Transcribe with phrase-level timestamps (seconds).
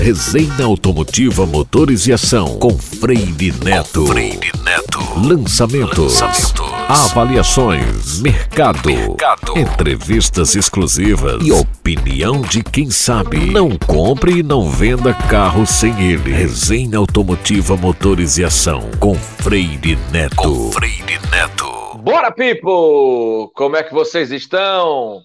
[0.00, 4.04] Resenha Automotiva Motores e Ação com Freire Neto.
[4.04, 4.98] Com Freire Neto.
[5.16, 6.20] Lançamentos.
[6.20, 6.54] Lançamentos.
[6.88, 8.20] Avaliações.
[8.20, 8.88] Mercado.
[8.88, 9.58] Mercado.
[9.58, 11.44] Entrevistas exclusivas.
[11.44, 13.46] E opinião de quem sabe.
[13.46, 16.32] Não compre e não venda carro sem ele.
[16.32, 20.36] Resenha Automotiva Motores e Ação com Freire Neto.
[20.36, 21.98] Com Freire Neto.
[21.98, 23.50] Bora, people!
[23.54, 25.22] Como é que vocês estão?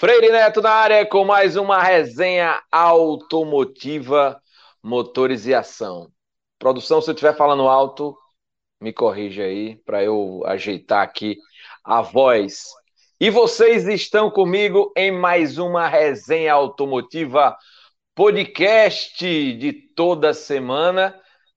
[0.00, 4.40] Freire Neto na área com mais uma resenha automotiva,
[4.82, 6.10] motores e ação.
[6.58, 8.16] Produção, se eu estiver falando alto,
[8.80, 11.36] me corrija aí para eu ajeitar aqui
[11.84, 12.64] a voz.
[13.20, 17.54] E vocês estão comigo em mais uma resenha automotiva
[18.14, 21.14] podcast de toda semana.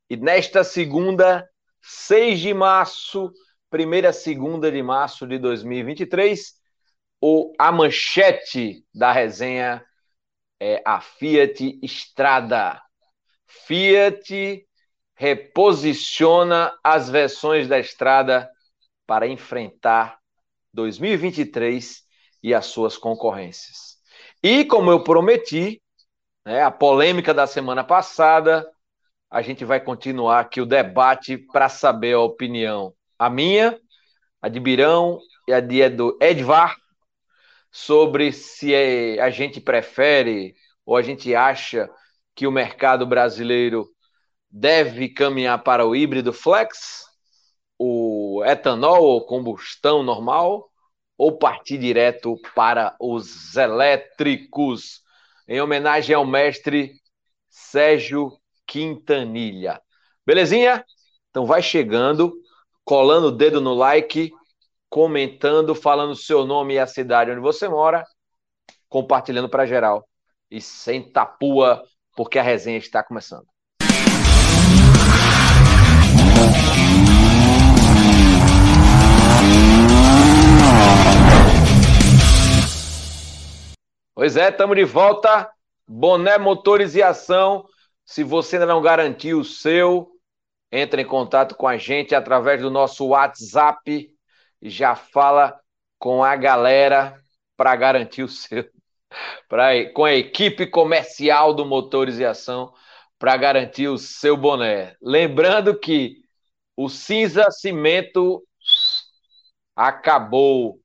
[0.09, 1.47] E nesta segunda,
[1.81, 3.31] 6 de março,
[3.69, 6.61] primeira segunda de março de 2023,
[7.25, 9.81] o, a manchete da resenha
[10.59, 12.81] é a Fiat Estrada.
[13.47, 14.67] Fiat
[15.15, 18.51] reposiciona as versões da estrada
[19.07, 20.17] para enfrentar
[20.73, 22.03] 2023
[22.43, 23.95] e as suas concorrências.
[24.43, 25.81] E como eu prometi,
[26.45, 28.69] né, a polêmica da semana passada,
[29.31, 33.79] a gente vai continuar aqui o debate para saber a opinião, a minha,
[34.41, 35.79] a de Birão e a de
[36.19, 36.82] Edvar,
[37.73, 41.89] sobre se é, a gente prefere ou a gente acha
[42.35, 43.89] que o mercado brasileiro
[44.47, 47.03] deve caminhar para o híbrido flex,
[47.79, 50.69] o etanol ou combustão normal,
[51.17, 55.01] ou partir direto para os elétricos,
[55.47, 56.93] em homenagem ao mestre
[57.49, 59.81] Sérgio Quintanilha.
[60.23, 60.85] Belezinha?
[61.31, 62.33] Então vai chegando,
[62.85, 64.31] colando o dedo no like
[64.93, 68.05] comentando, falando seu nome e a cidade onde você mora,
[68.87, 70.07] compartilhando para geral.
[70.51, 71.83] E sem tapua,
[72.15, 73.47] porque a resenha está começando.
[84.13, 85.49] Pois é, estamos de volta.
[85.87, 87.65] Boné Motores e Ação.
[88.05, 90.11] Se você ainda não garantiu o seu,
[90.71, 94.12] entre em contato com a gente através do nosso WhatsApp
[94.69, 95.59] já fala
[95.99, 97.21] com a galera
[97.55, 98.65] para garantir o seu,
[99.47, 102.73] pra, com a equipe comercial do Motores e Ação
[103.19, 104.95] para garantir o seu boné.
[105.01, 106.17] Lembrando que
[106.75, 108.43] o cinza cimento
[109.75, 110.79] acabou,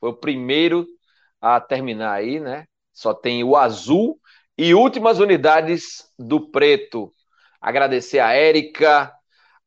[0.00, 0.86] foi o primeiro
[1.40, 2.66] a terminar aí, né?
[2.92, 4.20] Só tem o azul
[4.56, 7.12] e últimas unidades do preto.
[7.60, 9.12] Agradecer a Érica,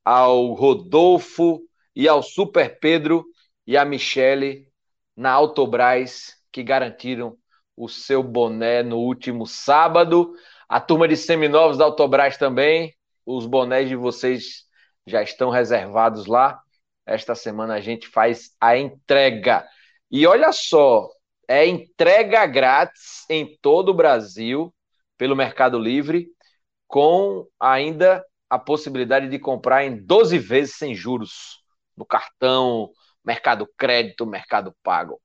[0.03, 1.61] ao Rodolfo
[1.95, 3.25] e ao Super Pedro
[3.65, 4.67] e a Michele
[5.15, 7.37] na Autobras, que garantiram
[7.75, 10.33] o seu boné no último sábado.
[10.67, 12.95] A turma de seminovos da Autobras também,
[13.25, 14.65] os bonés de vocês
[15.05, 16.59] já estão reservados lá.
[17.05, 19.65] Esta semana a gente faz a entrega.
[20.09, 21.09] E olha só,
[21.47, 24.73] é entrega grátis em todo o Brasil
[25.17, 26.27] pelo Mercado Livre,
[26.87, 31.59] com ainda a possibilidade de comprar em 12 vezes sem juros
[31.95, 32.89] no cartão,
[33.25, 35.19] Mercado Crédito, Mercado Pago.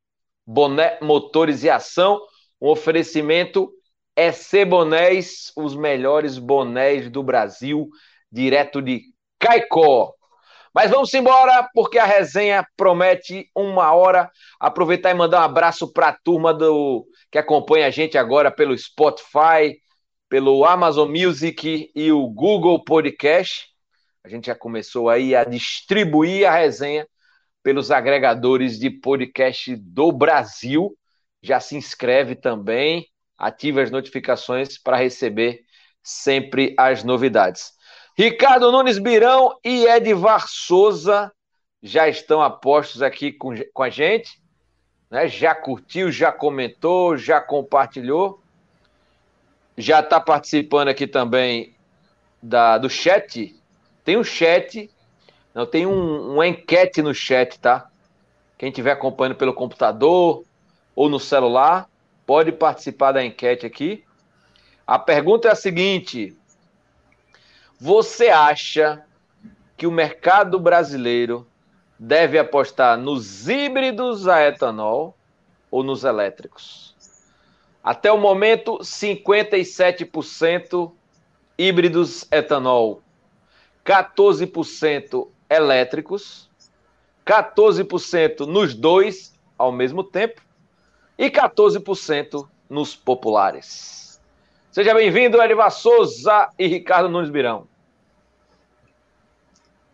[0.46, 2.20] Boné, motores e ação,
[2.60, 3.70] um oferecimento
[4.16, 7.88] EC Bonés, os melhores bonés do Brasil,
[8.30, 9.02] direto de
[9.38, 10.12] Caicó.
[10.74, 14.30] Mas vamos embora, porque a resenha promete uma hora.
[14.58, 18.76] Aproveitar e mandar um abraço para a turma do que acompanha a gente agora pelo
[18.76, 19.80] Spotify,
[20.28, 23.68] pelo Amazon Music e o Google Podcast.
[24.22, 27.06] A gente já começou aí a distribuir a resenha
[27.62, 30.96] pelos agregadores de podcast do Brasil.
[31.42, 33.06] Já se inscreve também,
[33.36, 35.60] ative as notificações para receber
[36.02, 37.72] sempre as novidades.
[38.16, 41.32] Ricardo Nunes Birão e Edvar Souza
[41.82, 44.40] já estão apostos aqui com, com a gente.
[45.10, 45.28] Né?
[45.28, 48.42] Já curtiu, já comentou, já compartilhou.
[49.76, 51.74] Já está participando aqui também
[52.42, 53.54] da, do chat.
[54.04, 54.90] Tem um chat
[55.54, 57.90] não, tem um, uma enquete no chat, tá?
[58.56, 60.44] Quem estiver acompanhando pelo computador
[60.94, 61.88] ou no celular,
[62.26, 64.04] pode participar da enquete aqui.
[64.86, 66.36] A pergunta é a seguinte:
[67.80, 69.02] Você acha
[69.76, 71.46] que o mercado brasileiro
[71.98, 75.16] deve apostar nos híbridos a etanol
[75.70, 76.94] ou nos elétricos?
[77.82, 80.92] Até o momento, 57%
[81.58, 83.02] híbridos etanol,
[83.84, 86.48] 14% elétricos,
[87.26, 90.40] 14% nos dois ao mesmo tempo
[91.18, 94.20] e 14% nos populares.
[94.70, 97.66] Seja bem-vindo, Elivar Souza e Ricardo Nunes Birão.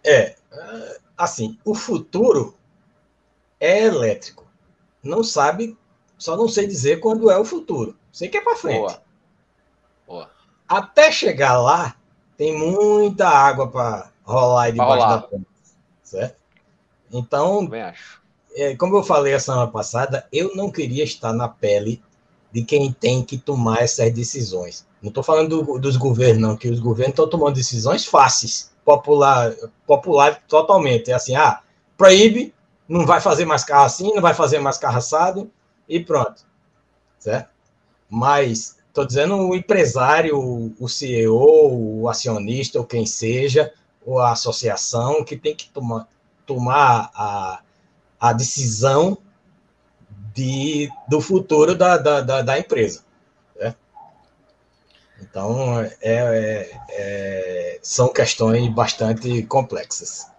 [0.05, 0.37] É,
[1.17, 2.55] assim, o futuro
[3.59, 4.47] é elétrico.
[5.03, 5.77] Não sabe,
[6.19, 7.97] só não sei dizer quando é o futuro.
[8.13, 8.79] Sei que é para frente.
[8.79, 9.03] Boa.
[10.07, 10.31] Boa.
[10.69, 11.97] Até chegar lá,
[12.37, 15.17] tem muita água para rolar aí debaixo rolar.
[15.17, 15.47] da ponte.
[16.03, 16.37] Certo?
[17.13, 17.69] Então,
[18.55, 22.03] é, como eu falei a semana passada, eu não queria estar na pele
[22.53, 24.87] de quem tem que tomar essas decisões.
[25.03, 29.55] Não estou falando do, dos governos, não, que os governos estão tomando decisões fáceis, popular,
[29.87, 31.11] popular totalmente.
[31.11, 31.61] É assim, ah,
[31.97, 32.55] proíbe,
[32.89, 35.51] não vai fazer mais carro assim, não vai fazer mais carro assado,
[35.89, 36.47] e pronto.
[37.19, 37.51] Certo?
[38.09, 43.73] Mas, estou dizendo o empresário, o CEO, o acionista, ou quem seja,
[44.07, 46.07] ou a associação, que tem que tomar,
[46.47, 47.61] tomar a,
[48.21, 49.19] a decisão
[50.33, 53.05] de, do futuro da, da, da, da empresa.
[53.57, 53.75] Né?
[55.21, 60.31] Então, é, é, é, são questões bastante complexas.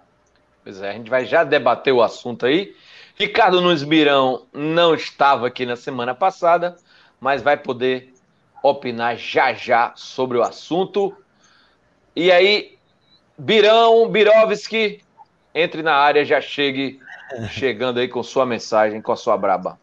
[0.63, 2.73] Pois é, a gente vai já debater o assunto aí.
[3.15, 6.77] Ricardo Nunes Mirão não estava aqui na semana passada,
[7.19, 8.13] mas vai poder
[8.63, 11.15] opinar já já sobre o assunto.
[12.15, 12.76] E aí,
[13.37, 15.01] Birão, Birovski,
[15.53, 16.99] entre na área, já chegue
[17.49, 19.79] chegando aí com sua mensagem, com a sua braba.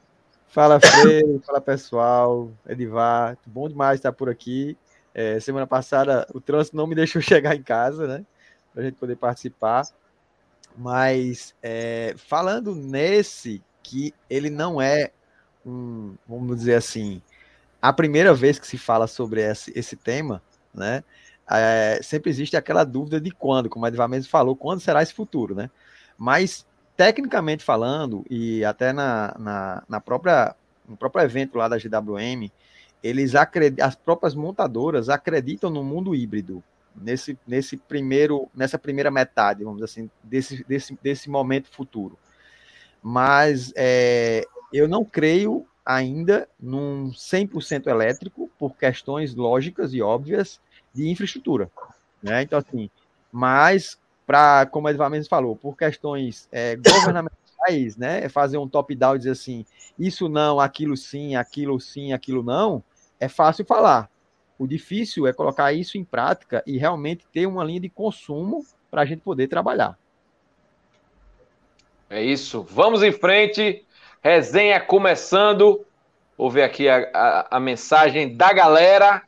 [0.49, 4.77] Fala, Freire, fala pessoal, Edivar, bom demais estar por aqui.
[5.15, 8.25] É, semana passada o trânsito não me deixou chegar em casa, né?
[8.73, 9.85] Para a gente poder participar.
[10.77, 15.11] Mas é, falando nesse, que ele não é
[15.65, 17.23] um, vamos dizer assim,
[17.81, 20.43] a primeira vez que se fala sobre esse, esse tema,
[20.75, 21.05] né?
[21.51, 25.13] É, sempre existe aquela dúvida de quando, como a Edivar mesmo falou, quando será esse
[25.13, 25.71] futuro, né?
[26.17, 30.55] Mas tecnicamente falando, e até na, na, na, própria,
[30.89, 32.51] no próprio evento lá da GWM,
[33.03, 36.63] eles acreditam, as próprias montadoras acreditam no mundo híbrido,
[36.97, 42.19] nesse, nesse primeiro, nessa primeira metade, vamos dizer assim, desse, desse, desse momento futuro.
[43.03, 50.61] Mas é, eu não creio ainda num 100% elétrico por questões lógicas e óbvias
[50.95, 51.71] de infraestrutura.
[52.23, 52.43] Né?
[52.43, 52.89] Então, assim,
[53.33, 58.69] mas para, como o Edvar mesmo falou, por questões é, governamentais, né, é fazer um
[58.69, 59.67] top-down e dizer assim,
[59.99, 62.83] isso não, aquilo sim, aquilo sim, aquilo não,
[63.19, 64.11] é fácil falar.
[64.59, 69.03] O difícil é colocar isso em prática e realmente ter uma linha de consumo para
[69.03, 69.99] a gente poder trabalhar.
[72.09, 72.63] É isso.
[72.71, 73.85] Vamos em frente.
[74.23, 75.85] Resenha começando.
[76.39, 79.23] Vou ver aqui a, a, a mensagem da galera.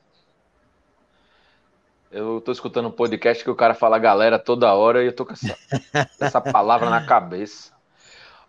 [2.17, 5.27] Eu tô escutando um podcast que o cara fala galera toda hora e eu tô
[5.27, 5.55] com essa,
[6.19, 7.75] essa palavra na cabeça.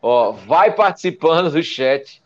[0.02, 2.24] Ó, vai participando do chat,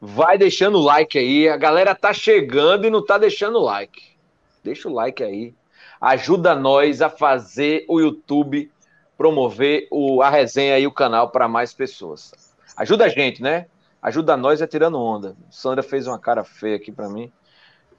[0.00, 1.48] vai deixando o like aí.
[1.48, 4.16] A galera tá chegando e não tá deixando o like.
[4.62, 5.52] Deixa o like aí.
[6.00, 8.70] Ajuda nós a fazer o YouTube
[9.18, 12.30] promover o, a resenha e o canal para mais pessoas.
[12.76, 13.66] Ajuda a gente, né?
[14.00, 15.34] Ajuda nós é tirando onda.
[15.50, 17.32] Sandra fez uma cara feia aqui para mim.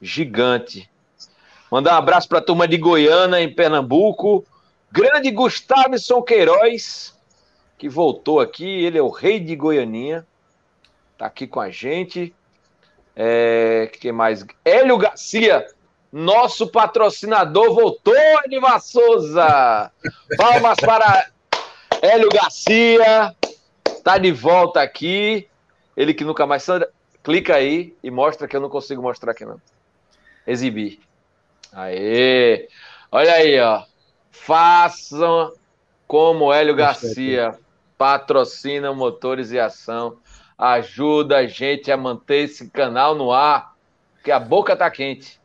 [0.00, 0.88] Gigante.
[1.76, 4.46] Mandar um abraço para a turma de Goiânia, em Pernambuco.
[4.90, 7.14] Grande Gustavson Queiroz,
[7.76, 8.64] que voltou aqui.
[8.82, 10.26] Ele é o rei de Goianinha.
[11.18, 12.34] Tá aqui com a gente.
[13.14, 14.42] É, que mais?
[14.64, 15.66] Hélio Garcia,
[16.10, 19.92] nosso patrocinador, voltou, Edivar Souza.
[20.38, 21.28] Palmas para
[22.00, 23.36] Hélio Garcia.
[24.02, 25.46] Tá de volta aqui.
[25.94, 26.62] Ele que nunca mais.
[26.62, 26.88] Sandra,
[27.22, 29.60] clica aí e mostra que eu não consigo mostrar aqui, não.
[30.46, 31.00] Exibir.
[31.72, 32.68] Aê!
[33.10, 33.82] Olha aí, ó.
[34.30, 35.52] Façam
[36.06, 37.58] como Hélio Garcia.
[37.98, 40.18] Patrocina Motores e Ação.
[40.58, 43.74] Ajuda a gente a manter esse canal no ar,
[44.22, 45.40] que a boca tá quente.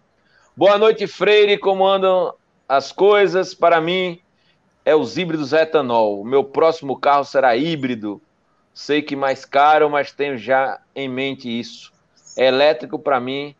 [0.55, 1.57] Boa noite, Freire.
[1.57, 2.33] Como andam
[2.67, 3.53] as coisas?
[3.53, 4.19] Para mim,
[4.85, 6.21] é os híbridos etanol.
[6.21, 8.21] O meu próximo carro será híbrido.
[8.73, 11.91] Sei que mais caro, mas tenho já em mente isso.
[12.37, 13.55] Elétrico, para mim,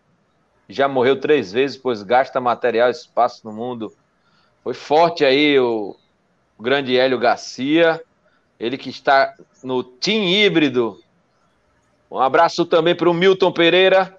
[0.71, 3.93] já morreu três vezes, pois gasta material e espaço no mundo.
[4.63, 5.95] Foi forte aí o,
[6.57, 8.01] o grande Hélio Garcia,
[8.59, 10.99] ele que está no Team Híbrido.
[12.09, 14.17] Um abraço também para o Milton Pereira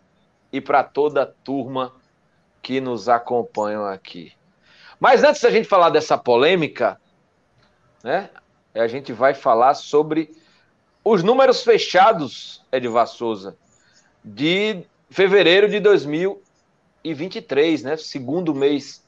[0.52, 1.92] e para toda a turma
[2.61, 4.32] que nos acompanham aqui.
[4.99, 7.00] Mas antes da gente falar dessa polêmica,
[8.02, 8.30] né,
[8.75, 10.30] a gente vai falar sobre
[11.04, 13.56] os números fechados, Edivar Souza,
[14.25, 17.97] de fevereiro de 2023, né?
[17.97, 19.02] Segundo mês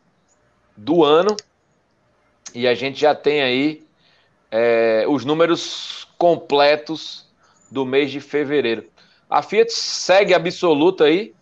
[0.77, 1.37] do ano.
[2.55, 3.85] E a gente já tem aí
[4.51, 7.27] é, os números completos
[7.71, 8.85] do mês de fevereiro.
[9.29, 11.35] A Fiat segue absoluta aí,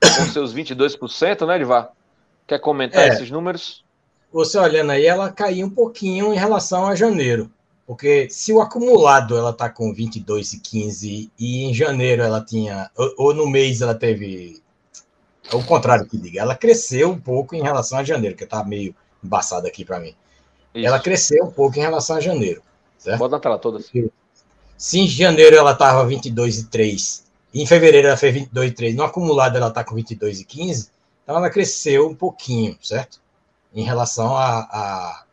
[0.00, 1.90] com seus 22%, né, Edivar?
[2.46, 3.84] Quer comentar é, esses números?
[4.32, 7.50] Você olhando aí, ela caiu um pouquinho em relação a janeiro.
[7.86, 13.34] Porque se o acumulado ela está com 22,15 e em janeiro ela tinha, ou, ou,
[13.34, 14.62] no mês ela teve,
[15.52, 18.64] é o contrário que diga, ela cresceu um pouco em relação a janeiro, que está
[18.64, 20.14] meio embaçado aqui para mim.
[20.74, 20.86] Isso.
[20.86, 22.62] Ela cresceu um pouco em relação a janeiro.
[22.98, 23.18] Certo?
[23.18, 23.84] Pode na tela toda.
[24.78, 27.24] Se em janeiro ela estava 22,3
[27.54, 30.90] em fevereiro ela fez 22,3, no acumulado ela está com 22,15,
[31.22, 33.20] então ela cresceu um pouquinho, certo?
[33.72, 35.23] Em relação a, a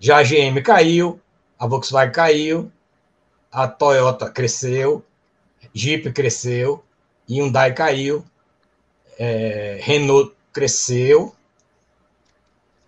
[0.00, 1.20] já a GM caiu,
[1.58, 2.72] a Volkswagen caiu,
[3.52, 5.04] a Toyota cresceu,
[5.74, 6.82] Jeep cresceu,
[7.28, 8.24] Hyundai caiu,
[9.18, 11.34] é, Renault cresceu,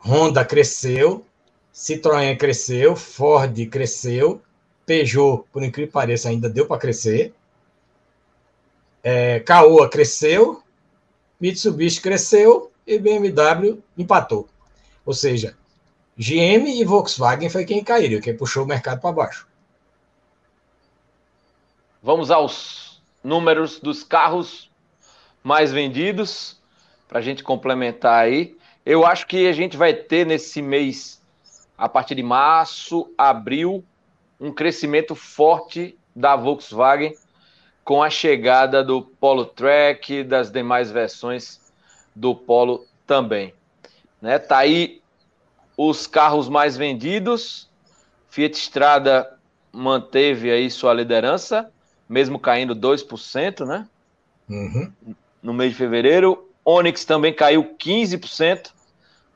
[0.01, 1.25] Honda cresceu,
[1.73, 4.41] Citroën cresceu, Ford cresceu,
[4.87, 7.35] Peugeot, por incrível que pareça, ainda deu para crescer.
[9.03, 10.63] É, Caoa cresceu,
[11.39, 14.49] Mitsubishi cresceu e BMW empatou.
[15.05, 15.57] Ou seja,
[16.17, 19.47] GM e Volkswagen foi quem caíram, quem puxou o mercado para baixo.
[22.03, 24.71] Vamos aos números dos carros
[25.43, 26.61] mais vendidos,
[27.09, 28.57] para a gente complementar aí.
[28.85, 31.23] Eu acho que a gente vai ter nesse mês,
[31.77, 33.85] a partir de março, abril,
[34.41, 37.15] um crescimento forte da Volkswagen
[37.85, 41.61] com a chegada do Polo Track, das demais versões
[42.15, 43.53] do Polo também.
[44.21, 44.39] Né?
[44.39, 45.02] Tá aí
[45.77, 47.69] os carros mais vendidos.
[48.29, 49.39] Fiat Strada
[49.73, 51.71] manteve aí sua liderança,
[52.09, 53.87] mesmo caindo 2%, né?
[54.49, 54.93] Uhum.
[55.43, 56.49] No mês de fevereiro.
[56.65, 58.71] Onix também caiu 15%,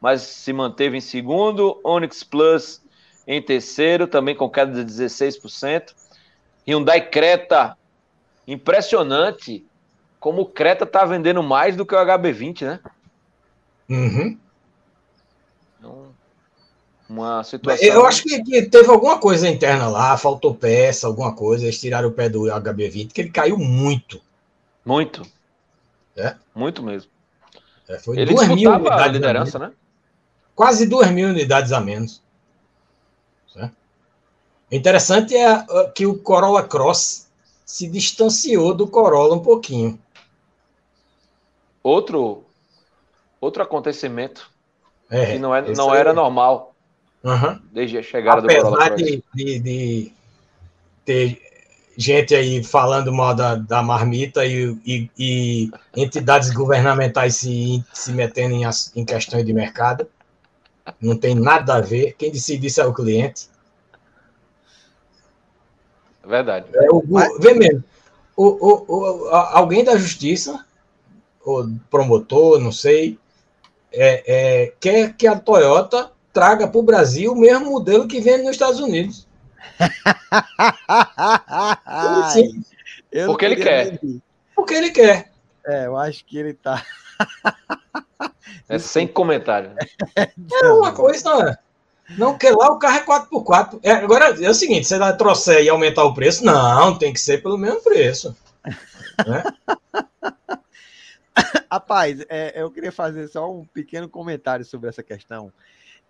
[0.00, 1.80] mas se manteve em segundo.
[1.82, 2.80] Onix Plus
[3.26, 5.92] em terceiro, também com queda de 16%.
[6.66, 7.76] Hyundai Creta,
[8.46, 9.64] impressionante
[10.20, 12.80] como o Creta está vendendo mais do que o HB20, né?
[13.88, 14.38] Uhum
[17.08, 17.86] uma situação.
[17.86, 22.08] Eu acho que, que, teve alguma coisa interna lá, faltou peça, alguma coisa, eles tiraram
[22.08, 24.20] o pé do HB20, que ele caiu muito.
[24.84, 25.22] Muito.
[26.16, 26.34] É?
[26.54, 27.10] Muito mesmo.
[27.88, 29.72] É, foi ele duas mil unidades a liderança, a né?
[30.54, 32.22] Quase duas mil unidades a menos.
[33.56, 33.70] É.
[34.72, 37.28] Interessante é que o Corolla Cross
[37.64, 39.98] se distanciou do Corolla um pouquinho.
[41.82, 42.44] Outro
[43.40, 44.50] outro acontecimento
[45.10, 46.74] é, que não, é, não era normal.
[47.24, 47.60] Uhum.
[47.72, 50.12] Desde a chegada Apesar do Corolla de, de, de,
[51.04, 51.42] ter
[51.96, 58.54] gente aí falando mal da, da marmita e, e, e entidades governamentais se, se metendo
[58.54, 58.62] em,
[58.94, 60.06] em questões de mercado.
[61.00, 62.14] Não tem nada a ver.
[62.16, 63.48] Quem decide isso é o cliente.
[66.22, 66.66] É verdade.
[66.74, 67.02] É, o,
[67.40, 67.82] vê mesmo.
[68.36, 70.64] O, o, o, alguém da justiça,
[71.44, 73.18] o promotor, não sei,
[73.90, 78.42] é, é, quer que a Toyota traga para o Brasil o mesmo modelo que vende
[78.42, 79.26] nos Estados Unidos.
[82.34, 82.62] Sim.
[83.24, 83.98] Porque ele quer.
[84.54, 85.32] Porque ele quer.
[85.66, 86.84] É, eu acho que ele tá.
[88.68, 89.70] é sem comentário.
[90.62, 91.58] É uma coisa, não é?
[92.18, 93.80] Não, que lá o carro é 4x4.
[93.82, 96.44] É, agora é o seguinte: você vai trouxer e aumentar o preço?
[96.44, 98.36] Não, tem que ser pelo mesmo preço.
[99.26, 99.42] Né?
[101.70, 105.50] Rapaz, é, eu queria fazer só um pequeno comentário sobre essa questão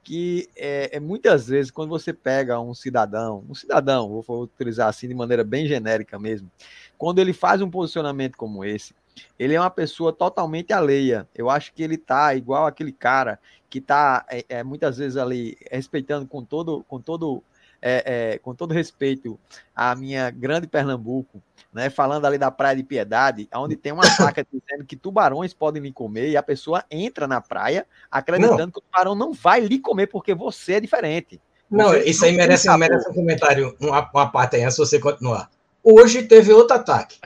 [0.06, 5.08] que é, é, muitas vezes quando você pega um cidadão, um cidadão, vou utilizar assim
[5.08, 6.48] de maneira bem genérica mesmo,
[6.96, 8.94] quando ele faz um posicionamento como esse,
[9.36, 11.28] ele é uma pessoa totalmente alheia.
[11.34, 15.58] Eu acho que ele tá igual aquele cara que tá é, é muitas vezes ali
[15.72, 17.42] respeitando com todo, com todo,
[17.80, 19.38] é, é, com todo respeito
[19.75, 21.42] a minha grande Pernambuco,
[21.73, 25.83] né, falando ali da Praia de Piedade, onde tem uma placa dizendo que tubarões podem
[25.83, 28.71] lhe comer, e a pessoa entra na praia acreditando não.
[28.71, 31.40] que o tubarão não vai lhe comer porque você é diferente.
[31.71, 35.50] Não, você isso aí merece, merece um comentário, uma, uma parte aí, se você continuar.
[35.83, 37.18] Hoje teve outro ataque.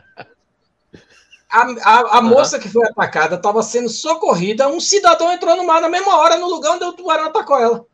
[1.51, 2.29] A, a, a uhum.
[2.29, 6.37] moça que foi atacada estava sendo socorrida, um cidadão entrou no mar na mesma hora,
[6.37, 7.87] no lugar onde o tubarão atacou ela.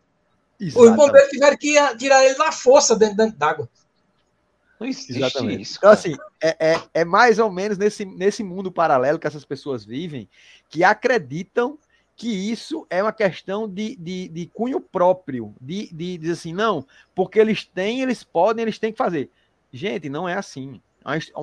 [0.58, 0.90] Exatamente.
[0.90, 3.68] Os bombeiros tiveram que tirar ele na força dentro, dentro d'água.
[4.78, 5.62] Não existe Exatamente.
[5.62, 5.78] isso.
[5.78, 9.84] Então, assim, é, é, é, mais ou menos nesse, nesse mundo paralelo que essas pessoas
[9.84, 10.28] vivem,
[10.68, 11.78] que acreditam
[12.14, 16.86] que isso é uma questão de, de, de cunho próprio, de, de dizer assim, não,
[17.14, 19.30] porque eles têm, eles podem, eles têm que fazer.
[19.70, 20.80] Gente, não é assim.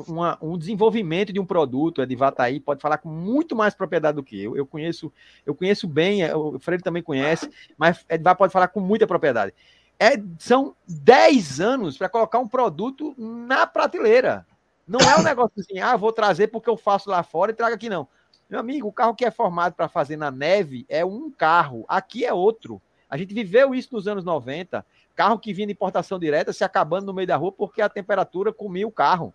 [0.08, 4.15] Uma, um desenvolvimento de um produto, é de Vataí, pode falar com muito mais propriedade
[4.15, 4.58] do que eu.
[4.58, 5.12] Eu conheço,
[5.46, 9.53] eu conheço bem, é, o Freire também conhece, mas Edvar pode falar com muita propriedade
[10.00, 14.46] é, são 10 anos para colocar um produto na prateleira.
[14.86, 17.74] Não é um negócio assim, ah, vou trazer porque eu faço lá fora e trago
[17.74, 18.08] aqui, não.
[18.50, 22.25] Meu amigo, o carro que é formado para fazer na neve é um carro, aqui
[22.25, 22.82] é outro.
[23.10, 24.86] A gente viveu isso nos anos 90.
[25.15, 28.51] Carro que vinha de importação direta se acabando no meio da rua porque a temperatura
[28.51, 29.34] comia o carro.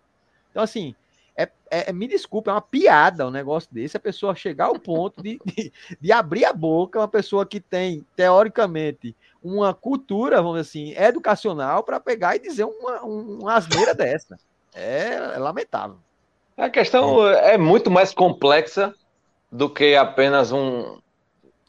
[0.51, 0.95] Então, assim,
[1.39, 5.23] é, é, me desculpa, é uma piada um negócio desse, a pessoa chegar ao ponto
[5.23, 10.69] de, de, de, abrir a boca, uma pessoa que tem, teoricamente, uma cultura, vamos dizer
[10.69, 14.37] assim, educacional, para pegar e dizer uma, uma asneira dessa.
[14.73, 15.97] É, é, lamentável.
[16.57, 17.53] A questão é.
[17.53, 18.93] é muito mais complexa
[19.49, 20.99] do que apenas um,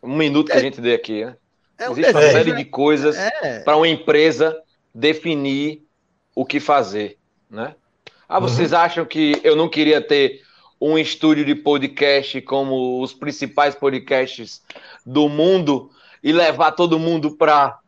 [0.02, 0.62] um minuto que a é.
[0.62, 1.24] gente dê aqui.
[1.24, 1.36] Né?
[1.78, 3.60] É um Existe uma série de coisas é.
[3.60, 4.60] para uma empresa
[4.92, 5.86] definir
[6.34, 7.16] o que fazer,
[7.48, 7.74] né?
[8.30, 8.78] Ah, vocês uhum.
[8.78, 10.42] acham que eu não queria ter
[10.80, 14.62] um estúdio de podcast como os principais podcasts
[15.04, 15.90] do mundo
[16.22, 17.80] e levar todo mundo para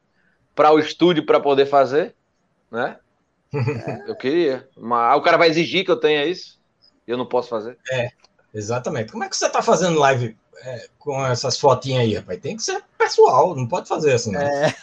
[0.53, 2.17] para o estúdio para poder fazer,
[2.73, 2.97] né?
[3.55, 4.03] É.
[4.11, 6.59] Eu queria, mas o cara vai exigir que eu tenha isso
[7.07, 7.79] e eu não posso fazer.
[7.91, 8.09] É,
[8.53, 9.13] exatamente.
[9.13, 12.41] Como é que você está fazendo live é, com essas fotinhas aí, rapaz?
[12.41, 14.35] Tem que ser pessoal, não pode fazer assim.
[14.37, 14.75] É.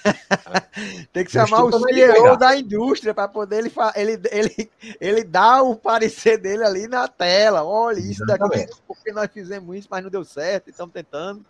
[1.13, 5.75] Tem que chamar o CEO da indústria para poder ele, ele, ele, ele dar o
[5.75, 7.63] parecer dele ali na tela.
[7.63, 8.67] Olha, isso Exatamente.
[8.67, 11.45] daqui, porque nós fizemos isso, mas não deu certo, e estamos tentando.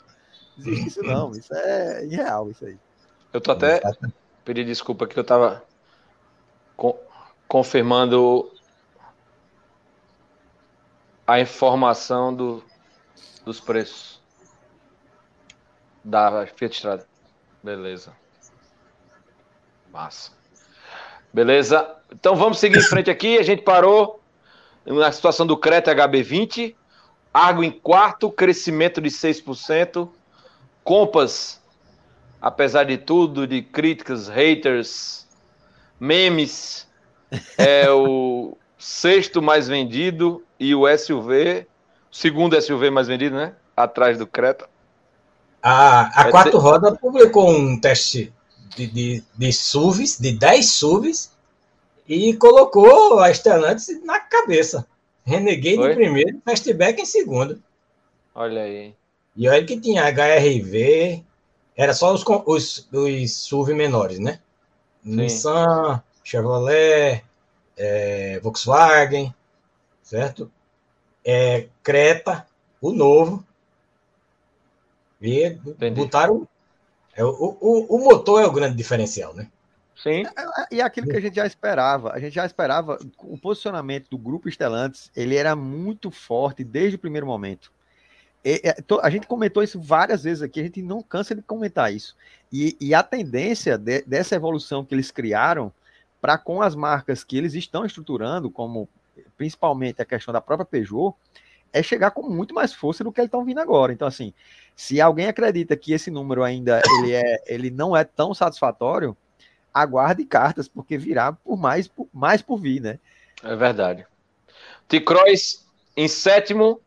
[0.58, 2.78] Não existe isso não, isso é irreal, isso aí.
[3.34, 3.82] Eu tô até
[4.44, 5.64] pedi desculpa que eu tava
[7.48, 8.52] confirmando
[11.28, 12.64] a informação do,
[13.50, 14.22] dos preços
[16.04, 17.08] da Fiat Strada.
[17.64, 18.16] Beleza.
[19.92, 20.32] Massa.
[21.34, 21.96] Beleza?
[22.14, 23.40] Então vamos seguir em frente aqui.
[23.40, 24.22] A gente parou
[24.86, 26.76] na situação do Creta HB20.
[27.34, 30.08] Argo em quarto, crescimento de 6%.
[30.84, 31.60] Compass,
[32.40, 35.28] apesar de tudo, de críticas, haters,
[36.00, 36.88] memes,
[37.58, 41.68] é o sexto mais vendido e o SUV,
[42.12, 43.54] segundo SUV mais vendido, né?
[43.76, 44.68] Atrás do Creta.
[45.62, 46.58] A, a é Quatro ter...
[46.58, 48.34] Rodas publicou um teste
[48.76, 51.32] de, de, de SUVs, de 10 SUVs,
[52.08, 54.88] e colocou a Stellantis na cabeça.
[55.24, 55.92] Renegade Foi?
[55.92, 57.62] em primeiro, Fastback em segundo.
[58.34, 58.96] Olha aí.
[59.36, 61.24] E olha que tinha HRV,
[61.76, 64.40] era só os, os, os SUV menores, né?
[65.04, 65.16] Sim.
[65.16, 67.24] Nissan, Chevrolet,
[67.78, 69.34] é, Volkswagen,
[70.02, 70.52] certo?
[71.26, 72.48] É, Creta,
[72.82, 73.46] o novo.
[75.22, 75.96] E Entendi.
[75.96, 76.48] botaram.
[77.14, 79.50] É, o, o, o motor é o grande diferencial, né?
[80.02, 80.24] Sim.
[80.26, 82.14] É, é, e é aquilo que a gente já esperava.
[82.14, 82.98] A gente já esperava.
[83.18, 87.72] O posicionamento do grupo Estelantes, ele era muito forte desde o primeiro momento.
[88.44, 88.62] E,
[89.02, 92.16] a gente comentou isso várias vezes aqui, a gente não cansa de comentar isso.
[92.52, 95.72] E, e a tendência de, dessa evolução que eles criaram
[96.22, 98.88] para com as marcas que eles estão estruturando, como
[99.40, 101.16] principalmente a questão da própria Peugeot,
[101.72, 103.94] é chegar com muito mais força do que eles estão vindo agora.
[103.94, 104.34] Então, assim,
[104.76, 109.16] se alguém acredita que esse número ainda ele, é, ele não é tão satisfatório,
[109.74, 113.00] aguarde cartas, porque virá por mais, por, mais por vir, né?
[113.42, 114.06] É verdade.
[114.90, 116.82] T-Cross em sétimo,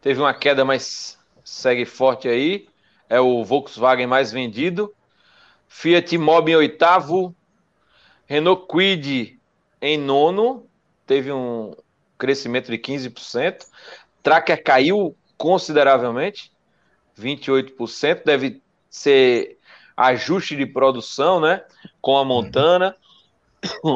[0.00, 2.68] teve uma queda, mas segue forte aí.
[3.08, 4.94] É o Volkswagen mais vendido.
[5.66, 7.34] Fiat Mobi em oitavo.
[8.26, 9.40] Renault Kwid
[9.82, 10.64] em nono.
[11.06, 11.74] Teve um
[12.18, 13.64] crescimento de 15%.
[14.22, 16.52] Tracker caiu consideravelmente,
[17.18, 18.22] 28%.
[18.24, 19.58] Deve ser
[19.96, 21.64] ajuste de produção, né?
[22.00, 22.94] Com a Montana.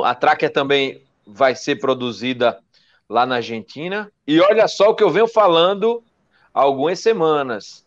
[0.04, 2.58] A Tracker também vai ser produzida
[3.08, 4.10] lá na Argentina.
[4.26, 6.02] E olha só o que eu venho falando
[6.54, 7.86] há algumas semanas.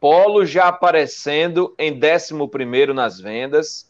[0.00, 3.88] Polo já aparecendo em 11 nas vendas,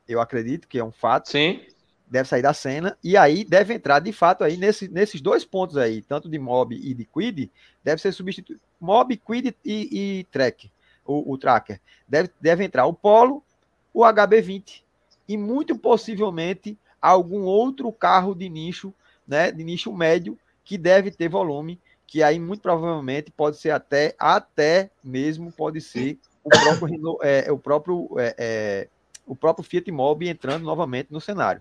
[0.08, 1.30] eu acredito que é um fato.
[1.30, 1.60] Sim.
[2.06, 5.76] Deve sair da cena, e aí deve entrar de fato aí nesse, nesses dois pontos
[5.76, 7.50] aí, tanto de Mob e de Quid,
[7.84, 8.62] deve ser substituído.
[8.80, 10.70] Mob, Quid e, e Track,
[11.04, 11.78] o, o Tracker.
[12.08, 13.44] Deve, deve entrar o Polo,
[13.92, 14.82] o HB20
[15.28, 18.92] e muito possivelmente algum outro carro de nicho,
[19.26, 24.14] né, de nicho médio, que deve ter volume, que aí muito provavelmente pode ser até,
[24.18, 28.88] até mesmo pode ser o próprio, é, o próprio, é, é,
[29.26, 31.60] o próprio Fiat Mobi entrando novamente no cenário.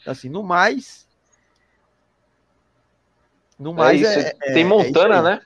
[0.00, 1.06] Então, assim, no mais,
[3.58, 5.40] no é mais é, é, tem Montana, né?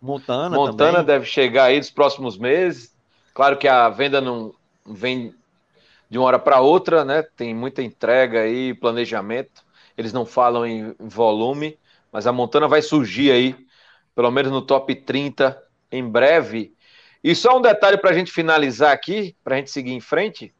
[0.00, 1.06] Montana, Montana também.
[1.06, 2.94] deve chegar aí nos próximos meses.
[3.34, 4.54] Claro que a venda não
[4.86, 5.34] vem
[6.08, 7.22] de uma hora para outra, né?
[7.22, 9.64] Tem muita entrega aí, planejamento.
[9.96, 11.78] Eles não falam em volume,
[12.10, 13.56] mas a Montana vai surgir aí,
[14.14, 16.74] pelo menos no top 30 em breve.
[17.22, 20.54] E só um detalhe para a gente finalizar aqui, para a gente seguir em frente.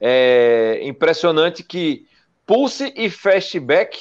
[0.00, 2.06] É impressionante que
[2.46, 3.98] Pulse e Fastback,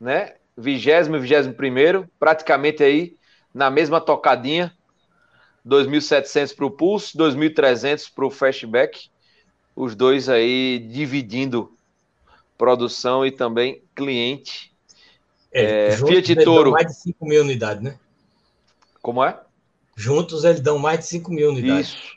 [0.00, 0.34] né?
[0.56, 3.16] Vigésimo e vigésimo primeiro, praticamente aí
[3.52, 4.72] na mesma tocadinha.
[5.66, 9.10] 2.700 para o Pulse, 2.300 para o Fastback
[9.76, 11.70] os dois aí dividindo
[12.56, 14.74] produção e também cliente.
[15.52, 16.72] É, é, Fiat Toro.
[16.72, 17.98] mais de 5 mil unidades, né?
[19.02, 19.38] Como é?
[19.94, 21.90] Juntos eles dão mais de 5 mil unidades.
[21.90, 22.16] Isso.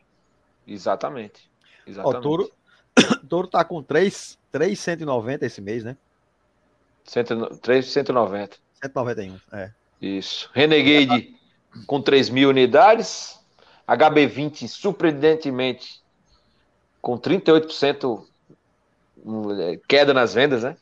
[0.66, 1.50] Exatamente.
[1.86, 2.18] Exatamente.
[2.18, 2.52] Ó, Toro,
[3.28, 5.98] Toro tá com 3, 390 esse mês, né?
[7.62, 8.58] 390.
[8.82, 9.72] 191, é.
[10.02, 10.50] Isso.
[10.54, 11.36] Renegade
[11.86, 13.38] com 3 mil unidades.
[13.88, 16.02] HB20 surpreendentemente
[17.02, 18.26] com 38%
[19.60, 20.78] é, queda nas vendas, né?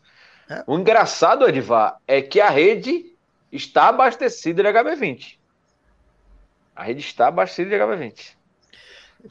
[0.49, 0.63] É.
[0.65, 3.13] O engraçado, Edivar, é que a rede
[3.51, 5.37] está abastecida de HB20.
[6.75, 8.37] A rede está abastecida de HB20.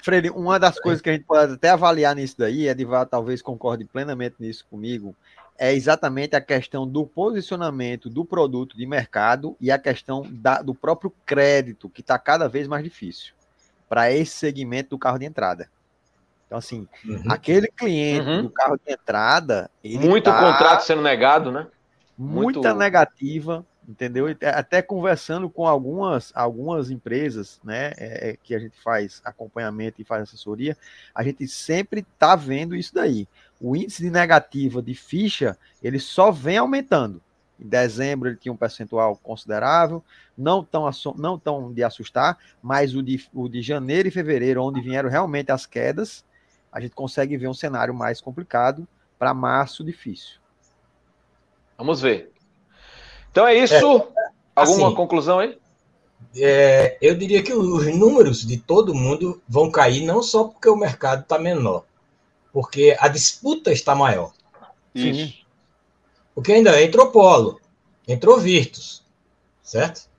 [0.03, 3.85] Freire, uma das coisas que a gente pode até avaliar nisso daí, Edivar talvez concorde
[3.85, 5.17] plenamente nisso comigo,
[5.59, 10.75] é exatamente a questão do posicionamento do produto de mercado e a questão da, do
[10.75, 13.35] próprio crédito, que está cada vez mais difícil
[13.89, 15.71] para esse segmento do carro de entrada.
[16.47, 17.25] Então, assim, uhum.
[17.29, 18.43] aquele cliente uhum.
[18.45, 19.71] do carro de entrada.
[19.85, 21.67] Muito tá contrato sendo negado, né?
[22.17, 22.79] Muita Muito...
[22.79, 24.27] negativa, entendeu?
[24.55, 30.05] Até conversando com algumas, algumas empresas, né, é, é, que a gente faz acompanhamento e
[30.05, 30.77] faz assessoria,
[31.15, 33.29] a gente sempre está vendo isso daí.
[33.61, 37.21] O índice de negativa de ficha, ele só vem aumentando.
[37.59, 40.05] Em dezembro ele tinha um percentual considerável,
[40.37, 44.83] não tão, não tão de assustar, mas o de, o de janeiro e fevereiro, onde
[44.83, 46.25] vieram realmente as quedas,
[46.77, 48.87] a gente consegue ver um cenário mais complicado
[49.19, 50.35] para março difícil.
[51.79, 52.31] Vamos ver.
[53.31, 53.75] Então é isso.
[53.75, 53.81] É,
[54.55, 55.59] Alguma assim, conclusão aí?
[56.37, 60.77] É, eu diria que os números de todo mundo vão cair não só porque o
[60.77, 61.87] mercado está menor,
[62.53, 64.35] porque a disputa está maior.
[64.95, 65.47] Isso.
[66.35, 67.59] Porque ainda entrou Polo,
[68.07, 69.03] entrou Virtus,
[69.63, 70.11] certo?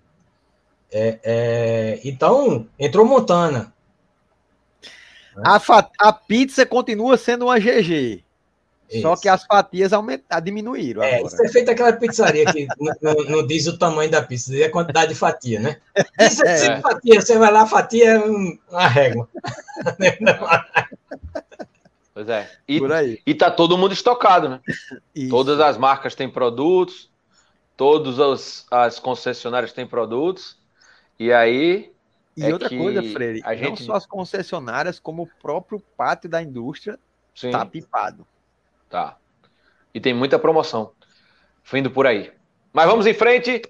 [0.91, 3.71] É, é, então, entrou Montana,
[5.43, 5.61] a,
[5.99, 8.23] a pizza continua sendo uma GG.
[8.89, 9.01] Isso.
[9.01, 11.03] Só que as fatias aumentaram, diminuíram.
[11.03, 11.27] É, agora.
[11.27, 12.67] isso é feito aquela pizzaria que
[13.01, 15.77] não, não, diz o tamanho da pizza, diz a quantidade de fatia, né?
[16.17, 16.79] Diz é.
[16.79, 19.27] fatia, você vai lá, fatia é uma régua.
[22.13, 22.49] Pois é.
[22.67, 23.21] E, Por aí.
[23.27, 24.59] e tá todo mundo estocado, né?
[25.13, 25.29] Isso.
[25.29, 27.11] Todas as marcas têm produtos,
[27.75, 30.57] todas as concessionárias têm produtos,
[31.19, 31.91] e aí
[32.37, 33.67] e é outra coisa, Freire, a gente...
[33.67, 36.99] não só as concessionárias, como o próprio pátio da indústria
[37.33, 37.49] Sim.
[37.49, 38.27] tá pipado.
[38.87, 39.17] Tá.
[39.91, 40.91] E tem muita promoção
[41.69, 42.31] vindo por aí.
[42.71, 43.63] Mas vamos em frente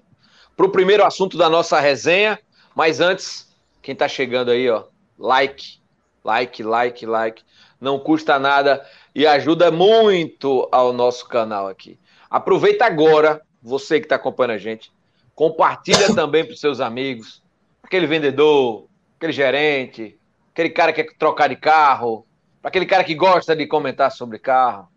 [0.54, 2.38] para o primeiro assunto da nossa resenha.
[2.74, 3.50] Mas antes,
[3.80, 4.84] quem está chegando aí, ó,
[5.18, 5.80] like,
[6.22, 7.42] like, like, like.
[7.80, 11.98] Não custa nada e ajuda muito ao nosso canal aqui.
[12.28, 14.92] Aproveita agora, você que está acompanhando a gente,
[15.34, 17.42] compartilha também para seus amigos
[17.82, 20.18] aquele vendedor, aquele gerente,
[20.52, 22.26] aquele cara que quer trocar de carro,
[22.62, 24.88] aquele cara que gosta de comentar sobre carro.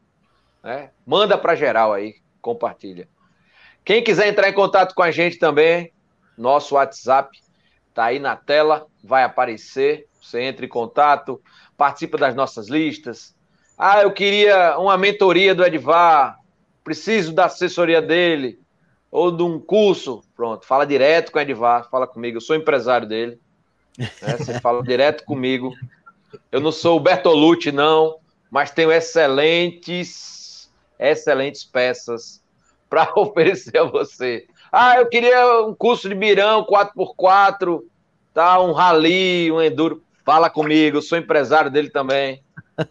[0.63, 0.91] Né?
[1.05, 3.07] Manda para geral aí, compartilha.
[3.83, 5.91] Quem quiser entrar em contato com a gente também,
[6.37, 7.37] nosso WhatsApp
[7.89, 10.07] está aí na tela, vai aparecer.
[10.21, 11.41] Você entra em contato,
[11.75, 13.35] participa das nossas listas.
[13.77, 16.37] Ah, eu queria uma mentoria do Edvar,
[16.83, 18.60] preciso da assessoria dele
[19.11, 23.07] ou de um curso, pronto, fala direto com o Edvar, fala comigo, eu sou empresário
[23.07, 23.37] dele,
[23.97, 24.09] né?
[24.37, 25.73] você fala direto comigo.
[26.49, 28.17] Eu não sou o Bertolucci, não,
[28.49, 32.41] mas tenho excelentes, excelentes peças
[32.89, 34.47] para oferecer a você.
[34.71, 37.81] Ah, eu queria um curso de birão 4x4,
[38.33, 38.61] tá?
[38.61, 40.01] um rally, um enduro.
[40.23, 42.41] Fala comigo, eu sou empresário dele também.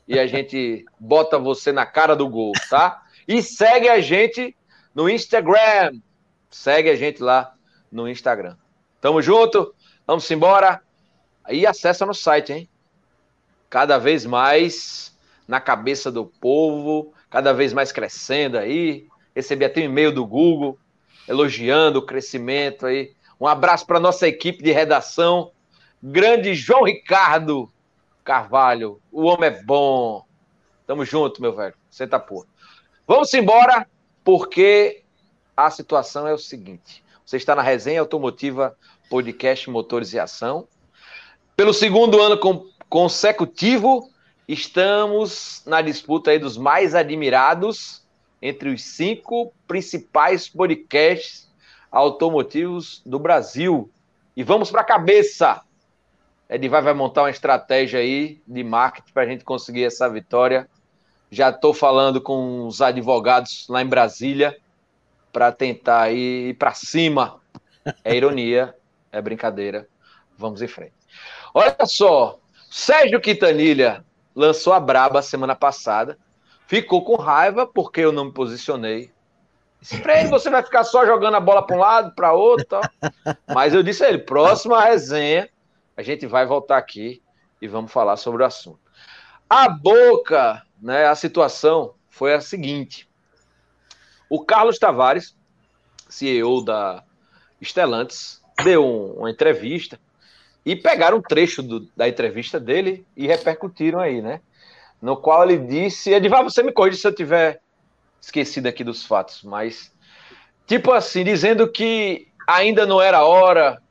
[0.06, 3.00] E a gente bota você na cara do gol, tá?
[3.26, 4.54] E segue a gente
[4.94, 5.92] no Instagram.
[6.50, 7.54] Segue a gente lá
[7.90, 8.56] no Instagram.
[9.00, 9.74] Tamo junto,
[10.06, 10.82] vamos embora.
[11.44, 12.68] Aí acessa no site, hein?
[13.68, 19.06] Cada vez mais na cabeça do povo, cada vez mais crescendo aí.
[19.34, 20.78] Recebi até um e-mail do Google
[21.28, 23.12] elogiando o crescimento aí.
[23.40, 25.52] Um abraço para nossa equipe de redação.
[26.02, 27.70] Grande João Ricardo
[28.24, 29.00] Carvalho.
[29.12, 30.24] O homem é bom.
[30.86, 31.74] Tamo junto, meu velho.
[31.88, 32.46] Você tá por.
[33.06, 33.86] Vamos embora,
[34.24, 35.02] porque
[35.56, 37.02] a situação é o seguinte.
[37.24, 38.76] Você está na resenha automotiva
[39.08, 40.66] podcast Motores e Ação.
[41.56, 42.38] Pelo segundo ano
[42.88, 44.10] consecutivo,
[44.48, 48.02] estamos na disputa aí dos mais admirados
[48.40, 51.48] entre os cinco principais podcasts
[51.90, 53.90] automotivos do Brasil.
[54.36, 55.60] E vamos para a cabeça.
[56.48, 60.68] Edivar vai montar uma estratégia aí de marketing para a gente conseguir essa vitória.
[61.30, 64.56] Já estou falando com os advogados lá em Brasília
[65.32, 67.40] para tentar ir para cima.
[68.04, 68.74] É ironia,
[69.10, 69.88] é brincadeira.
[70.36, 70.94] Vamos em frente.
[71.54, 72.38] Olha só,
[72.70, 76.18] Sérgio Quintanilha lançou a braba semana passada.
[76.66, 79.10] Ficou com raiva porque eu não me posicionei.
[79.90, 82.66] Ele, você vai ficar só jogando a bola para um lado, para outro.
[82.66, 82.82] Tal.
[83.48, 85.48] Mas eu disse a ele, próxima resenha,
[85.96, 87.22] a gente vai voltar aqui
[87.60, 88.80] e vamos falar sobre o assunto.
[89.48, 93.09] A boca, né, a situação foi a seguinte.
[94.30, 95.34] O Carlos Tavares,
[96.08, 97.02] CEO da
[97.60, 99.98] Stellantis, deu um, uma entrevista
[100.64, 104.40] e pegaram um trecho do, da entrevista dele e repercutiram aí, né?
[105.02, 107.60] No qual ele disse, Edivar, você me corrige se eu tiver
[108.20, 109.92] esquecido aqui dos fatos, mas
[110.64, 113.82] tipo assim, dizendo que ainda não era hora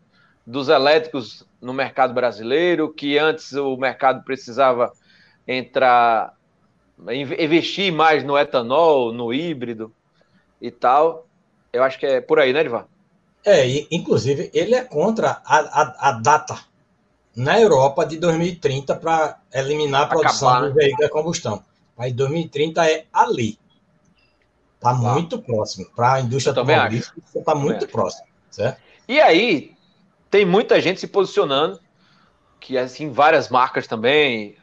[0.48, 4.94] dos elétricos no mercado brasileiro, que antes o mercado precisava
[5.46, 6.34] entrar,
[7.12, 9.94] investir mais no etanol, no híbrido,
[10.62, 11.28] e tal.
[11.72, 12.88] Eu acho que é por aí, né, Edvar?
[13.46, 16.60] É, inclusive, ele é contra a, a, a data
[17.36, 20.84] na Europa de 2030 para eliminar a produção Acabar, do né?
[20.84, 21.64] veículo a combustão.
[21.98, 23.58] Mas 2030 é ali.
[24.76, 25.86] Está muito próximo.
[25.96, 28.28] Para a indústria automobilística, está muito próximo.
[28.50, 28.80] Certo?
[29.08, 29.74] E aí,
[30.30, 31.80] tem muita gente se posicionando,
[32.60, 34.56] que assim, várias marcas também,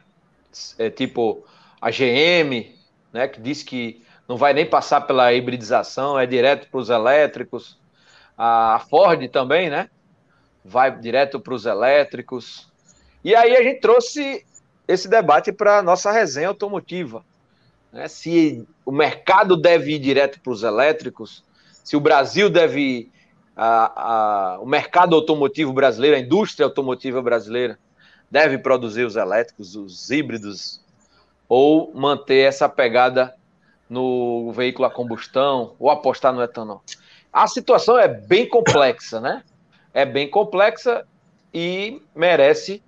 [0.77, 1.43] é, tipo
[1.81, 2.75] a GM,
[3.13, 7.79] né, que diz que não vai nem passar pela hibridização, é direto para os elétricos.
[8.37, 9.89] A Ford também, né?
[10.63, 12.69] Vai direto para os elétricos.
[13.23, 14.45] E aí a gente trouxe
[14.87, 17.23] esse debate para a nossa resenha automotiva.
[17.91, 18.07] Né?
[18.07, 21.43] Se o mercado deve ir direto para os elétricos,
[21.83, 23.11] se o Brasil deve ir,
[23.55, 27.79] a, a, o mercado automotivo brasileiro, a indústria automotiva brasileira,
[28.29, 30.81] deve produzir os elétricos, os híbridos,
[31.47, 33.33] ou manter essa pegada
[33.89, 36.83] no veículo a combustão ou apostar no etanol.
[37.31, 39.43] A situação é bem complexa, né?
[39.93, 41.05] É bem complexa
[41.53, 42.83] e merece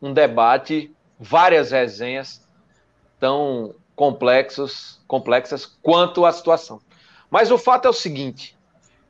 [0.00, 2.42] um debate, várias resenhas
[3.18, 6.80] tão complexos, complexas quanto a situação.
[7.30, 8.56] Mas o fato é o seguinte: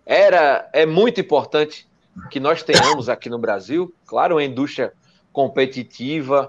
[0.06, 1.88] era é muito importante
[2.30, 4.92] que nós tenhamos aqui no Brasil, claro, uma indústria
[5.32, 6.46] competitiva,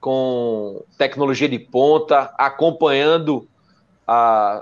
[0.00, 3.48] com tecnologia de ponta, acompanhando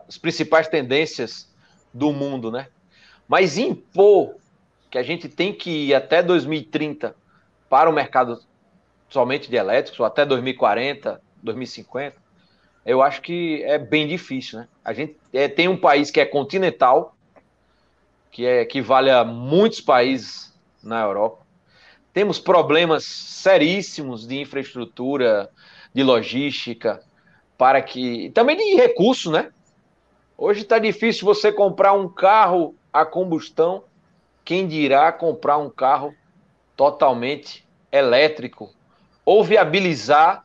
[0.07, 1.51] as principais tendências
[1.93, 2.69] do mundo, né?
[3.29, 4.37] Mas impor
[4.91, 7.15] que a gente tem que ir até 2030
[7.69, 8.41] para o mercado
[9.09, 12.17] somente de elétricos, ou até 2040, 2050,
[12.85, 14.69] eu acho que é bem difícil, né?
[14.85, 17.15] A gente é, tem um país que é continental,
[18.31, 21.45] que é, equivale a muitos países na Europa.
[22.13, 25.51] Temos problemas seríssimos de infraestrutura,
[25.95, 27.03] de logística,
[27.61, 28.31] para que.
[28.31, 29.53] Também de recurso, né?
[30.39, 33.85] Hoje está difícil você comprar um carro a combustão.
[34.43, 36.15] Quem dirá comprar um carro
[36.75, 38.71] totalmente elétrico
[39.27, 40.43] ou viabilizar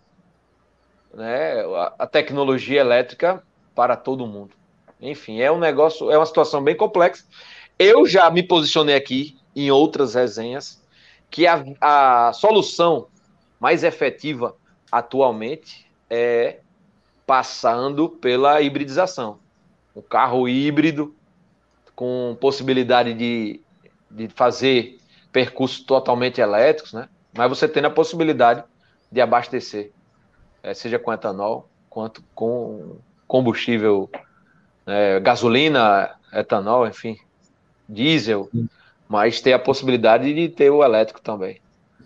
[1.14, 1.64] né,
[1.98, 3.42] a tecnologia elétrica
[3.74, 4.54] para todo mundo.
[5.00, 7.24] Enfim, é um negócio, é uma situação bem complexa.
[7.80, 10.86] Eu já me posicionei aqui em outras resenhas
[11.32, 13.08] que a, a solução
[13.58, 14.54] mais efetiva
[14.92, 16.60] atualmente é
[17.26, 19.40] passando pela hibridização.
[19.96, 21.16] Um carro híbrido
[21.96, 23.62] com possibilidade de,
[24.12, 25.00] de fazer
[25.32, 27.08] percursos totalmente elétricos, né?
[27.34, 28.64] Mas você tendo a possibilidade
[29.12, 29.92] de abastecer,
[30.64, 34.10] é, seja com etanol, quanto com combustível
[34.86, 37.18] é, gasolina, etanol, enfim,
[37.88, 38.50] diesel,
[39.08, 41.60] mas tem a possibilidade de ter o elétrico também.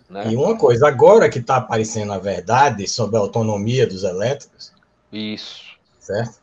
[0.08, 0.32] Né?
[0.32, 4.72] E uma coisa, agora que está aparecendo a verdade sobre a autonomia dos elétricos.
[5.12, 5.64] Isso.
[5.98, 6.40] Certo?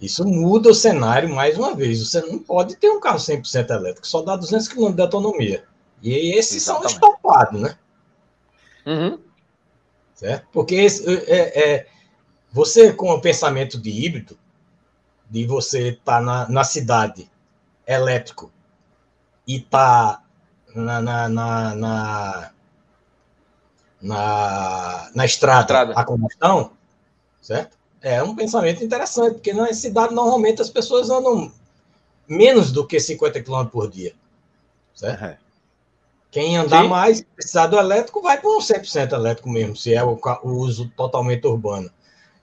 [0.00, 2.06] Isso muda o cenário mais uma vez.
[2.06, 5.64] Você não pode ter um carro 100% elétrico, só dá 200 km de autonomia.
[6.02, 6.92] E esses Exatamente.
[6.92, 7.78] são estopados, né?
[8.84, 9.18] Uhum.
[10.14, 10.46] Certo?
[10.52, 11.86] Porque esse, é, é,
[12.52, 14.38] você, com o pensamento de híbrido,
[15.28, 17.30] de você estar tá na, na cidade
[17.86, 18.52] elétrico
[19.46, 20.22] e tá
[20.74, 22.50] na, na, na, na,
[24.00, 26.72] na, na estrada, estrada, a combustão,
[27.40, 27.75] certo?
[28.02, 31.52] É um pensamento interessante, porque na cidade normalmente as pessoas andam
[32.28, 34.14] menos do que 50 km por dia,
[34.94, 35.24] certo?
[35.24, 35.38] É.
[36.30, 36.88] Quem andar Sim.
[36.88, 40.90] mais, precisar do elétrico, vai para um 100% elétrico mesmo, se é o, o uso
[40.96, 41.90] totalmente urbano.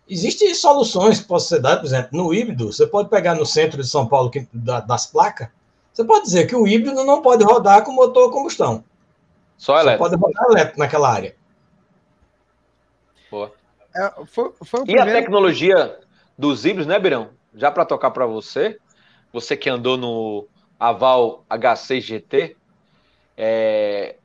[0.10, 3.82] Existem soluções que possam ser dadas, por exemplo, no híbrido, você pode pegar no centro
[3.82, 5.48] de São Paulo que, da, das placas,
[5.94, 8.84] você pode dizer que o híbrido não pode rodar com motor a combustão.
[9.58, 10.04] Só elétrico.
[10.04, 11.36] Só pode rodar elétrico naquela área.
[13.30, 13.54] Boa.
[13.95, 15.10] É, foi, foi e primeiro...
[15.10, 15.99] a tecnologia
[16.38, 17.29] dos híbridos, né, Birão?
[17.53, 18.77] Já para tocar para você,
[19.32, 20.47] você que andou no
[20.79, 22.56] Aval H6 GT,
[23.38, 24.15] é,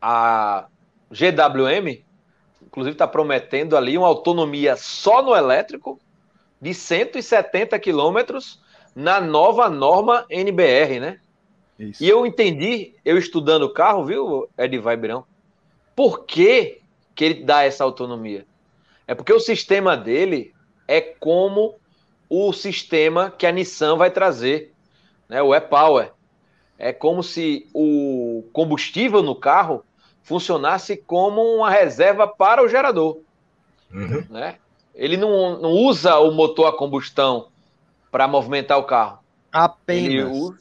[0.00, 0.66] a
[1.10, 2.04] GWM,
[2.62, 6.00] inclusive, está prometendo ali uma autonomia só no elétrico
[6.60, 8.60] de 170 quilômetros
[8.94, 11.20] na nova norma NBR, né?
[11.78, 12.02] Isso.
[12.02, 15.24] E eu entendi, eu estudando o carro, viu, Edivar Birão,
[15.94, 16.80] por que,
[17.14, 18.46] que ele dá essa autonomia?
[19.06, 20.54] É porque o sistema dele
[20.88, 21.76] é como
[22.28, 24.72] o sistema que a Nissan vai trazer,
[25.28, 25.42] né?
[25.42, 26.12] O e-Power.
[26.78, 29.84] É como se o combustível no carro
[30.22, 33.18] funcionasse como uma reserva para o gerador.
[33.92, 34.24] Uhum.
[34.28, 34.56] Né?
[34.94, 37.48] Ele não, não usa o motor a combustão
[38.10, 39.20] para movimentar o carro.
[39.52, 40.30] Apenas.
[40.30, 40.58] Usa,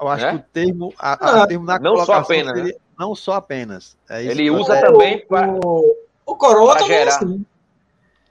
[0.00, 0.30] Eu acho né?
[0.32, 2.80] que o termo, a, a termo na não só apenas, seria, né?
[2.98, 3.96] não só apenas.
[4.08, 5.96] É ele usa é, também para o,
[6.26, 7.16] o Corolla também é gerar.
[7.16, 7.46] assim.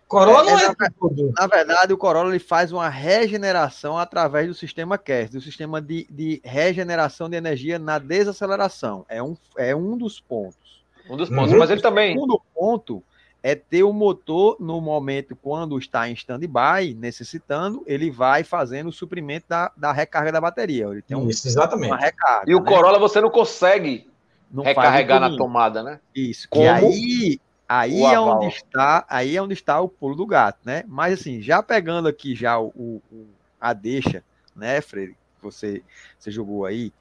[0.08, 4.98] Corolla é, é, na, na, verdade, o Corolla ele faz uma regeneração através do sistema
[4.98, 9.06] CAS, do sistema de, de regeneração de energia na desaceleração.
[9.10, 10.86] É um, é um dos pontos.
[11.10, 12.12] Um dos pontos, mas ele também.
[12.12, 13.04] O segundo ponto
[13.44, 18.94] é ter o motor no momento quando está em stand-by, necessitando, ele vai fazendo o
[18.94, 20.86] suprimento da, da recarga da bateria.
[20.86, 21.92] Ele tem um, Isso, exatamente.
[21.92, 22.50] Uma recarga.
[22.50, 22.66] E o né?
[22.66, 24.10] Corolla você não consegue
[24.50, 26.00] não recarregar na tomada, né?
[26.16, 26.48] Isso.
[26.50, 26.64] Como?
[26.64, 30.84] Que aí Aí é onde está, aí é onde está o pulo do gato, né?
[30.88, 33.28] Mas assim, já pegando aqui já o, o
[33.60, 34.24] a deixa,
[34.56, 35.18] né, Freire?
[35.42, 35.84] Você,
[36.18, 36.94] você jogou aí.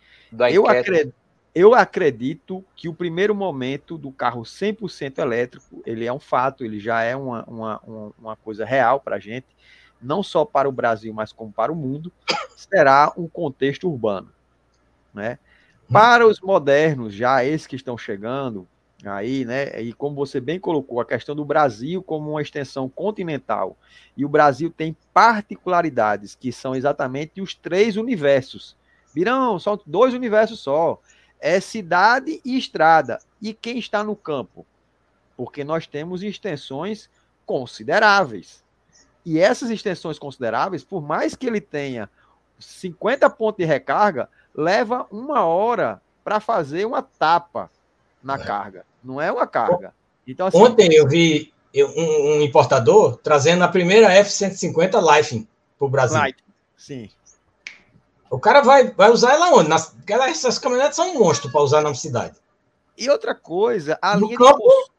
[0.53, 1.15] eu acredito,
[1.55, 6.79] eu acredito que o primeiro momento do carro 100% elétrico, ele é um fato, ele
[6.79, 7.81] já é uma, uma,
[8.19, 9.47] uma coisa real para a gente,
[10.03, 12.13] não só para o Brasil, mas como para o mundo,
[12.57, 14.31] será um contexto urbano,
[15.15, 15.39] né?
[15.91, 18.69] Para os modernos, já esses que estão chegando,
[19.05, 19.81] aí, né?
[19.81, 23.77] E como você bem colocou, a questão do Brasil como uma extensão continental.
[24.17, 28.77] E o Brasil tem particularidades que são exatamente os três universos.
[29.15, 31.01] Virão, são dois universos só.
[31.41, 33.19] É cidade e estrada.
[33.41, 34.67] E quem está no campo?
[35.37, 37.11] Porque nós temos extensões
[37.45, 38.65] consideráveis.
[39.25, 42.09] E essas extensões consideráveis, por mais que ele tenha
[42.59, 47.71] 50 pontos de recarga, leva uma hora para fazer uma tapa
[48.27, 48.39] na é.
[48.39, 48.85] carga.
[49.03, 49.95] Não é uma carga.
[50.27, 55.89] Então, assim, Ontem eu vi um, um, importador trazendo a primeira F-150 Life para o
[55.89, 56.21] Brasil.
[56.21, 56.39] Life.
[56.77, 57.09] Sim.
[58.29, 59.69] O cara vai, vai usar ela onde?
[59.69, 59.97] Nas,
[60.29, 62.35] essas caminhonetes são um monstro para usar na cidade.
[62.99, 64.59] E outra coisa, a linha, campo...
[64.59, 64.91] de,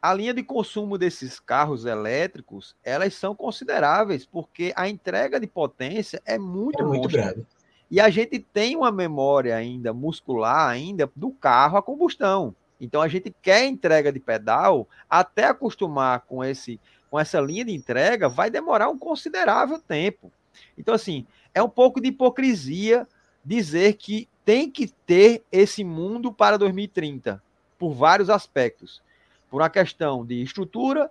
[0.00, 6.22] a linha de consumo desses carros elétricos, elas são consideráveis, porque a entrega de potência
[6.24, 7.46] é muito, é muito grande.
[7.90, 12.54] E a gente tem uma memória ainda muscular ainda do carro a combustão.
[12.80, 17.72] Então a gente quer entrega de pedal, até acostumar com esse com essa linha de
[17.72, 20.30] entrega, vai demorar um considerável tempo.
[20.78, 23.06] Então assim, é um pouco de hipocrisia
[23.44, 27.42] dizer que tem que ter esse mundo para 2030,
[27.78, 29.02] por vários aspectos.
[29.50, 31.10] Por uma questão de estrutura,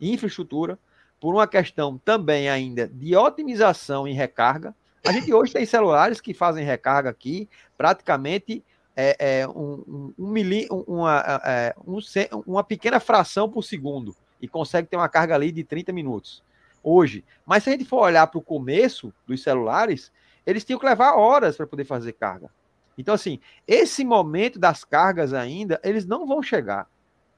[0.00, 0.78] infraestrutura,
[1.20, 4.74] por uma questão também ainda de otimização em recarga.
[5.06, 8.64] A gente hoje tem celulares que fazem recarga aqui praticamente
[8.96, 11.98] é, é, um, um, um uma, é, um,
[12.46, 16.42] uma pequena fração por segundo e consegue ter uma carga ali de 30 minutos
[16.82, 17.24] hoje.
[17.44, 20.12] Mas se a gente for olhar para o começo dos celulares,
[20.46, 22.48] eles tinham que levar horas para poder fazer carga.
[22.96, 26.86] Então, assim, esse momento das cargas ainda, eles não vão chegar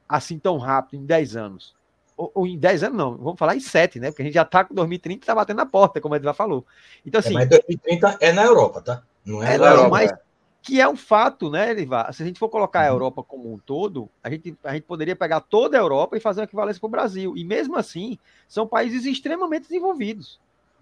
[0.07, 1.75] assim tão rápido, em 10 anos.
[2.15, 4.09] ou, ou, em 10 anos, não, vamos falar em 7, né?
[4.09, 6.33] Porque a gente já está com 2030 e está batendo na porta, como a Edvar
[6.33, 6.65] falou.
[7.05, 7.33] Então, é, assim.
[7.33, 9.03] É, mas 2030 é na Europa, tá?
[9.25, 9.89] Não é, é na Europa.
[9.89, 10.13] Mas,
[10.61, 12.13] que é um fato, né, Edvar?
[12.13, 12.93] Se a gente for colocar a uhum.
[12.93, 16.41] Europa como um todo, a gente, a gente poderia pegar toda a Europa e fazer
[16.41, 17.37] uma equivalência para o Brasil.
[17.37, 20.39] E mesmo assim, são países extremamente desenvolvidos.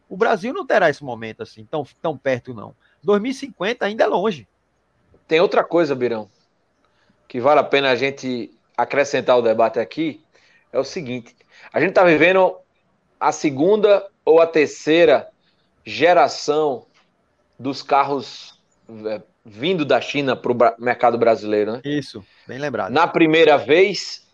[0.10, 2.74] O Brasil não terá esse momento assim, tão, tão perto, não.
[3.04, 4.48] 2050 ainda é longe.
[5.28, 6.30] Tem outra coisa, Birão,
[7.28, 10.24] que vale a pena a gente acrescentar o debate aqui,
[10.72, 11.36] é o seguinte:
[11.72, 12.58] a gente está vivendo
[13.20, 15.28] a segunda ou a terceira
[15.86, 16.86] geração
[17.60, 18.62] dos carros
[19.06, 21.82] é, vindo da China para o mercado brasileiro, né?
[21.86, 22.92] Isso, bem lembrado.
[22.92, 24.28] Na primeira vez,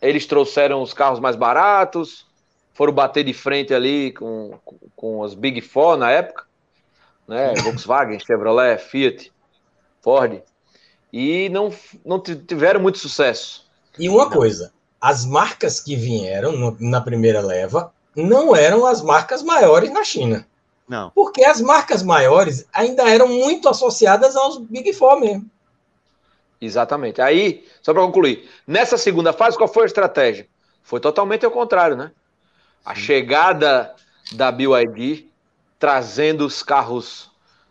[0.00, 2.26] eles trouxeram os carros mais baratos,
[2.72, 6.44] foram bater de frente ali com, com, com os Big Four na época,
[7.28, 7.54] né?
[7.62, 9.30] Volkswagen, Chevrolet, Fiat,
[10.00, 10.40] Ford,
[11.12, 11.70] e não,
[12.04, 13.66] não tiveram muito sucesso.
[13.98, 19.42] E uma coisa, as marcas que vieram no, na primeira leva não eram as marcas
[19.42, 20.46] maiores na China.
[20.88, 21.10] Não.
[21.10, 25.50] Porque as marcas maiores ainda eram muito associadas aos Big Four mesmo.
[26.60, 27.20] Exatamente.
[27.20, 30.48] Aí, só para concluir, nessa segunda fase, qual foi a estratégia?
[30.82, 32.12] Foi totalmente ao contrário, né?
[32.84, 33.94] A chegada
[34.32, 35.26] da BYD
[35.78, 37.30] trazendo os carros,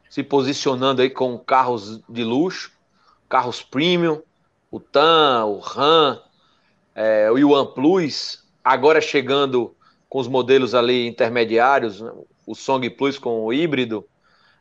[0.09, 2.71] se posicionando aí com carros de luxo,
[3.27, 4.21] carros premium,
[4.69, 6.21] o TAM, o RAM,
[6.93, 9.75] é, o Yuan Plus, agora chegando
[10.07, 12.11] com os modelos ali intermediários, né?
[12.45, 14.07] O Song Plus com o híbrido,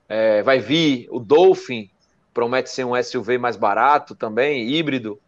[0.08, 1.90] é, vai vir o Dolphin,
[2.32, 5.20] promete ser um SUV mais barato também, híbrido,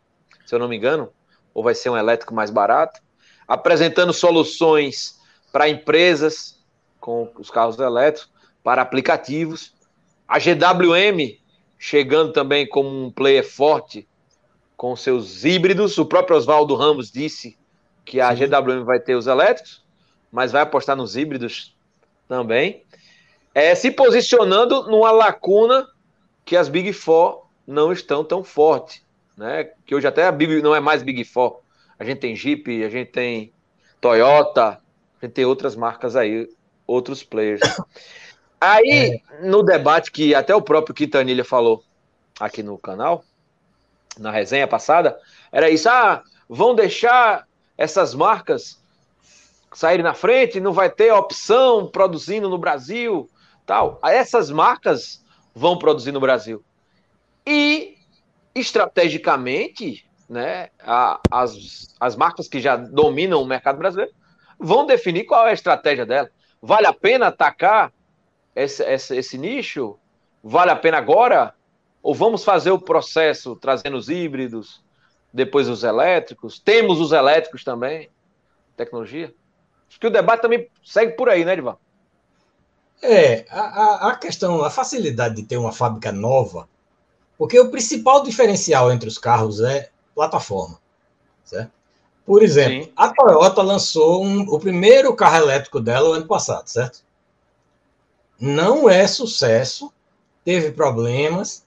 [0.44, 1.10] se eu não me engano,
[1.54, 3.00] ou vai ser um elétrico mais barato,
[3.46, 5.18] apresentando soluções
[5.52, 6.62] para empresas,
[7.00, 8.30] com os carros elétricos,
[8.62, 9.74] para aplicativos.
[10.26, 11.38] A GWM
[11.78, 14.08] chegando também como um player forte
[14.76, 15.96] com seus híbridos.
[15.98, 17.56] O próprio Oswaldo Ramos disse
[18.04, 18.34] que a.
[18.34, 19.84] GWM vai ter os elétricos,
[20.32, 21.75] mas vai apostar nos híbridos
[22.28, 22.82] também.
[23.54, 25.86] É, se posicionando numa lacuna
[26.44, 29.02] que as Big Four não estão tão forte,
[29.36, 29.70] né?
[29.84, 31.60] Que hoje até a Big não é mais Big Four.
[31.98, 33.52] A gente tem Jeep, a gente tem
[34.00, 34.80] Toyota,
[35.20, 36.48] a gente tem outras marcas aí
[36.86, 37.60] outros players.
[38.58, 39.46] Aí, é.
[39.46, 41.84] no debate que até o próprio Quintanilha falou
[42.40, 43.22] aqui no canal,
[44.18, 45.20] na resenha passada,
[45.52, 47.46] era isso: ah, vão deixar
[47.76, 48.82] essas marcas
[49.72, 53.28] saírem na frente, não vai ter opção produzindo no Brasil,
[53.64, 54.00] tal.
[54.04, 56.64] Essas marcas vão produzir no Brasil.
[57.46, 57.96] E,
[58.54, 64.12] estrategicamente, né, a, as, as marcas que já dominam o mercado brasileiro
[64.58, 66.30] vão definir qual é a estratégia dela.
[66.60, 67.92] Vale a pena atacar
[68.54, 69.98] esse, esse, esse nicho?
[70.42, 71.54] Vale a pena agora?
[72.02, 74.82] Ou vamos fazer o processo trazendo os híbridos,
[75.32, 76.58] depois os elétricos?
[76.58, 78.10] Temos os elétricos também,
[78.76, 79.34] tecnologia.
[79.88, 81.76] Acho que o debate também segue por aí, né, Edivan?
[83.02, 86.68] É, a, a questão, a facilidade de ter uma fábrica nova,
[87.36, 90.78] porque o principal diferencial entre os carros é plataforma,
[91.44, 91.70] certo?
[92.24, 92.92] Por exemplo, Sim.
[92.96, 97.04] a Toyota lançou um, o primeiro carro elétrico dela o ano passado, certo?
[98.40, 99.92] Não é sucesso,
[100.44, 101.64] teve problemas.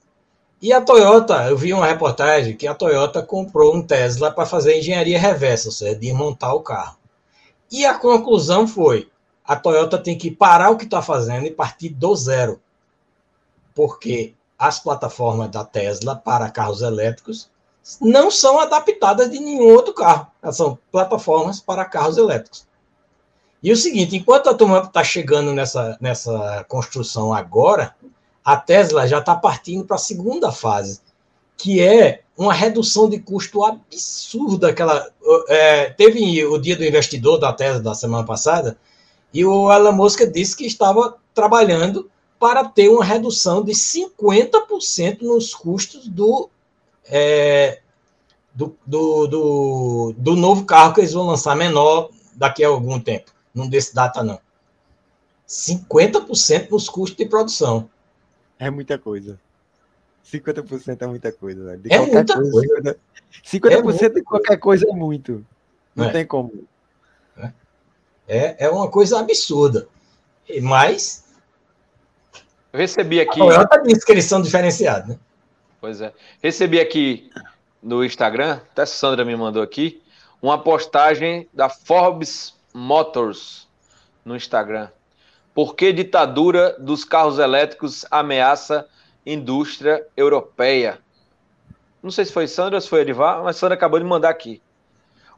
[0.60, 4.76] E a Toyota, eu vi uma reportagem que a Toyota comprou um Tesla para fazer
[4.76, 6.99] engenharia reversa, ou seja, de montar o carro.
[7.70, 9.10] E a conclusão foi:
[9.44, 12.60] a Toyota tem que parar o que está fazendo e partir do zero.
[13.74, 17.50] Porque as plataformas da Tesla para carros elétricos
[18.00, 20.26] não são adaptadas de nenhum outro carro.
[20.42, 22.66] Elas são plataformas para carros elétricos.
[23.62, 27.94] E o seguinte, enquanto a turma está chegando nessa, nessa construção agora,
[28.44, 31.00] a Tesla já está partindo para a segunda fase,
[31.56, 34.70] que é uma redução de custo absurda.
[34.70, 35.10] Aquela,
[35.46, 38.78] é, teve o dia do investidor da Tesla da semana passada,
[39.32, 45.54] e o Elon Musk disse que estava trabalhando para ter uma redução de 50% nos
[45.54, 46.48] custos do
[47.04, 47.82] é,
[48.54, 53.30] do, do, do, do, novo carro que eles vão lançar menor daqui a algum tempo.
[53.54, 54.40] Não desse data, não.
[55.46, 57.90] 50% nos custos de produção.
[58.58, 59.38] É muita coisa.
[60.24, 61.80] 50% é muita coisa, velho.
[61.80, 62.50] De é muita coisa.
[62.50, 62.96] coisa.
[63.44, 65.44] 50% é de qualquer coisa é muito.
[65.94, 66.12] Não é.
[66.12, 66.66] tem como.
[68.28, 69.88] É, é uma coisa absurda.
[70.62, 71.24] Mas.
[72.72, 73.40] Eu recebi aqui.
[73.40, 75.18] A Toyota disse que eles são diferenciados, né?
[75.80, 76.12] Pois é.
[76.42, 77.30] Recebi aqui
[77.82, 80.02] no Instagram, até a Sandra me mandou aqui,
[80.40, 83.68] uma postagem da Forbes Motors
[84.24, 84.88] no Instagram.
[85.54, 88.86] Por que ditadura dos carros elétricos ameaça
[89.24, 90.98] indústria europeia?
[92.02, 94.62] Não sei se foi Sandra ou se foi Edivar, mas Sandra acabou de mandar aqui.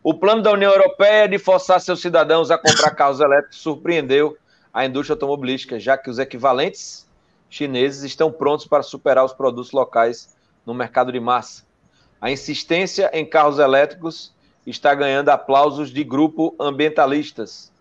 [0.03, 4.37] O plano da União Europeia de forçar seus cidadãos a comprar carros elétricos surpreendeu
[4.73, 7.07] a indústria automobilística, já que os equivalentes
[7.49, 11.65] chineses estão prontos para superar os produtos locais no mercado de massa.
[12.21, 14.33] A insistência em carros elétricos
[14.67, 17.73] está ganhando aplausos de grupo ambientalistas,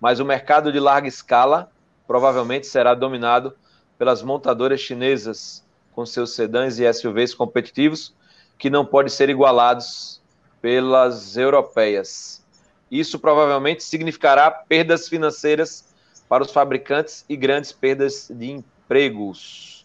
[0.00, 1.70] mas o mercado de larga escala
[2.06, 3.54] provavelmente será dominado
[3.98, 8.14] pelas montadoras chinesas, com seus sedãs e SUVs competitivos,
[8.58, 10.20] que não podem ser igualados
[10.60, 12.44] pelas europeias.
[12.90, 15.84] Isso provavelmente significará perdas financeiras
[16.28, 19.84] para os fabricantes e grandes perdas de empregos.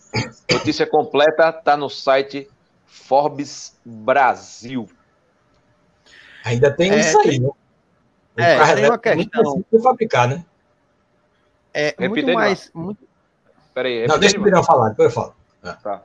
[0.52, 2.50] Notícia completa está no site
[2.86, 4.90] Forbes Brasil.
[6.44, 7.50] Ainda tem é, isso aí, né?
[8.36, 9.66] É, tem uma questão.
[9.72, 10.46] de fabricar, né?
[11.74, 12.70] É muito mais.
[12.74, 13.11] Muito...
[13.74, 15.36] Peraí, não, deixa o falar, depois eu falo.
[15.64, 15.74] É.
[15.74, 16.04] Tá.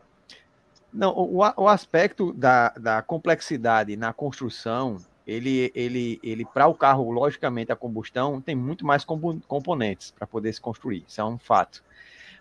[0.93, 4.97] Não, o, o aspecto da, da complexidade na construção,
[5.27, 10.53] ele, ele, ele para o carro, logicamente, a combustão tem muito mais componentes para poder
[10.53, 11.83] se construir, isso é um fato.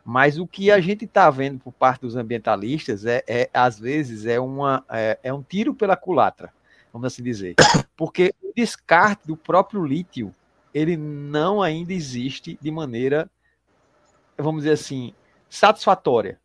[0.06, 4.28] Mas o que a gente está vendo por parte dos ambientalistas é, é às vezes,
[4.28, 6.54] é, uma, é, é um tiro pela culatra,
[6.94, 7.56] vamos assim dizer.
[7.98, 10.34] Porque o descarte do próprio lítio,
[10.72, 13.28] ele não ainda existe de maneira,
[14.38, 15.14] vamos dizer assim,
[15.50, 16.40] satisfatória.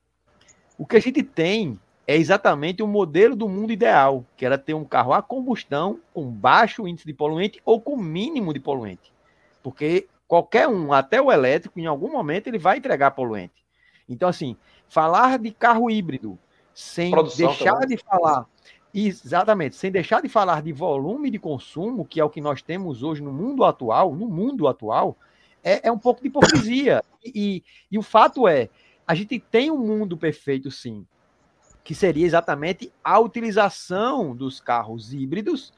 [0.79, 4.75] O que a gente tem é exatamente o modelo do mundo ideal, que era ter
[4.75, 9.13] um carro a combustão com baixo índice de poluente ou com mínimo de poluente.
[9.63, 13.65] Porque qualquer um, até o elétrico, em algum momento ele vai entregar poluente.
[14.09, 14.57] Então, assim,
[14.89, 16.39] falar de carro híbrido
[16.75, 17.97] sem Produção deixar também.
[17.97, 18.47] de falar
[18.93, 23.05] Exatamente, sem deixar de falar de volume de consumo, que é o que nós temos
[23.05, 25.17] hoje no mundo atual, no mundo atual,
[25.63, 27.03] é, é um pouco de hipocrisia.
[27.25, 28.69] E, e, e, o fato é,
[29.07, 31.07] a gente tem um mundo perfeito, sim,
[31.85, 35.73] que seria exatamente a utilização dos carros híbridos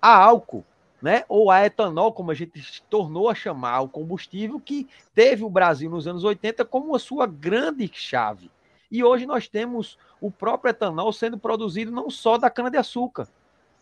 [0.00, 0.64] a álcool,
[1.00, 1.24] né?
[1.28, 5.90] Ou a etanol, como a gente tornou a chamar o combustível que teve o Brasil
[5.90, 8.50] nos anos 80 como a sua grande chave.
[8.90, 13.28] E hoje nós temos o próprio etanol sendo produzido não só da cana-de-açúcar.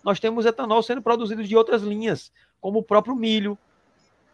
[0.05, 3.59] Nós temos etanol sendo produzido de outras linhas, como o próprio milho,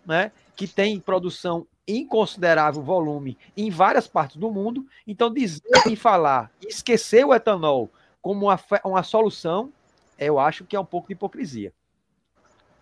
[0.04, 0.32] né?
[0.56, 4.86] Que tem produção em considerável volume em várias partes do mundo.
[5.06, 7.90] Então, dizer e falar, esquecer o etanol
[8.22, 9.72] como uma, uma solução,
[10.18, 11.72] eu acho que é um pouco de hipocrisia.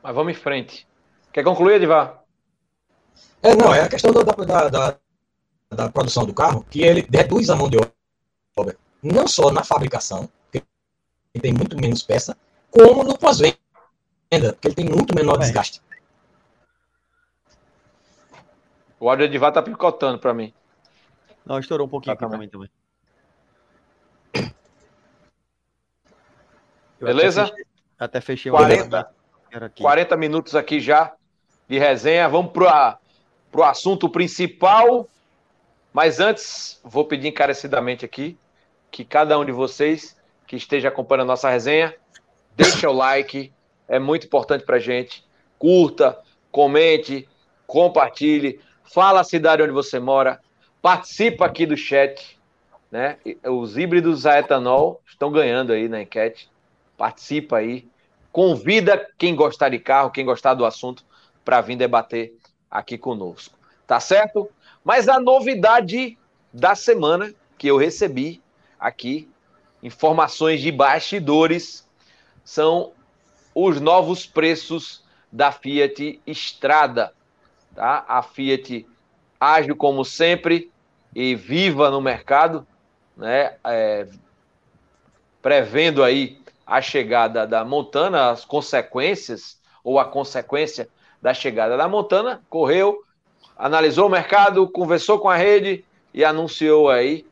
[0.03, 0.87] Mas vamos em frente.
[1.33, 2.23] Quer concluir, Edivar?
[3.43, 4.99] É, não, é a questão da, da, da,
[5.70, 7.79] da produção do carro, que ele reduz a mão de
[8.57, 10.62] obra, não só na fabricação, que
[11.41, 12.37] tem muito menos peça,
[12.70, 13.57] como no pós-venda,
[14.29, 15.81] porque ele tem muito menor desgaste.
[19.03, 20.55] O áudio de tá picotando para mim.
[21.44, 22.48] Não, estourou um pouquinho tá aqui também.
[22.48, 22.70] também.
[27.00, 27.42] Beleza?
[27.42, 27.66] Até fechei,
[27.98, 29.12] até fechei 40,
[29.76, 31.16] 40 minutos aqui já
[31.68, 32.28] de resenha.
[32.28, 33.00] Vamos para
[33.53, 35.09] o assunto principal.
[35.92, 38.38] Mas antes, vou pedir encarecidamente aqui
[38.88, 41.92] que cada um de vocês que esteja acompanhando a nossa resenha,
[42.55, 43.53] deixe o like,
[43.88, 45.24] é muito importante para gente.
[45.59, 46.22] Curta,
[46.53, 47.28] comente,
[47.66, 48.61] compartilhe
[48.93, 50.40] fala a cidade onde você mora,
[50.80, 52.38] participa aqui do chat,
[52.90, 53.16] né?
[53.45, 56.51] Os híbridos a etanol estão ganhando aí na enquete.
[56.97, 57.88] Participa aí,
[58.30, 61.05] convida quem gostar de carro, quem gostar do assunto,
[61.43, 62.36] para vir debater
[62.70, 63.59] aqui conosco.
[63.86, 64.51] Tá certo?
[64.84, 66.18] Mas a novidade
[66.53, 68.43] da semana que eu recebi
[68.78, 69.28] aqui,
[69.82, 71.88] informações de bastidores,
[72.45, 72.93] são
[73.55, 77.14] os novos preços da Fiat Strada.
[77.75, 78.05] Tá?
[78.09, 78.87] A Fiat
[79.41, 80.70] age como sempre
[81.14, 82.66] e viva no mercado,
[83.16, 83.57] né?
[83.64, 84.07] É,
[85.41, 90.89] prevendo aí a chegada da Montana, as consequências ou a consequência
[91.20, 93.03] da chegada da Montana, correu,
[93.57, 97.27] analisou o mercado, conversou com a rede e anunciou aí,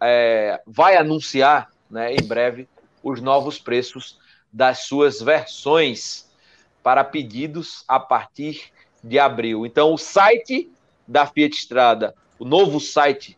[0.00, 2.68] é, vai anunciar, né, em breve
[3.02, 4.18] os novos preços
[4.52, 6.28] das suas versões
[6.82, 8.72] para pedidos a partir
[9.02, 9.64] de abril.
[9.64, 10.70] Então, o site
[11.06, 13.36] da Fiat Strada, o novo site,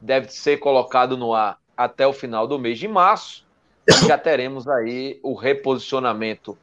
[0.00, 3.46] deve ser colocado no ar até o final do mês de março.
[4.06, 6.58] Já teremos aí o reposicionamento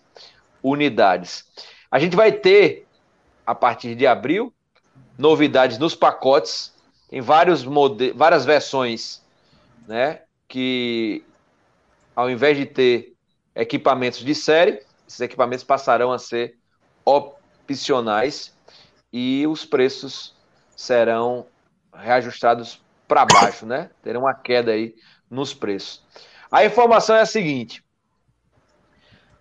[0.62, 1.46] unidades.
[1.90, 2.86] A gente vai ter,
[3.46, 4.52] a partir de abril,
[5.16, 6.74] novidades nos pacotes,
[7.12, 7.62] em vários
[8.14, 9.22] várias versões,
[9.86, 10.22] né?
[10.48, 11.22] Que
[12.16, 13.14] ao invés de ter
[13.54, 16.56] equipamentos de série, esses equipamentos passarão a ser
[17.04, 18.56] opcionais
[19.12, 20.34] e os preços
[20.74, 21.46] serão
[21.94, 23.90] reajustados para baixo, né?
[24.02, 24.94] Terão uma queda aí
[25.30, 26.02] nos preços.
[26.50, 27.84] A informação é a seguinte: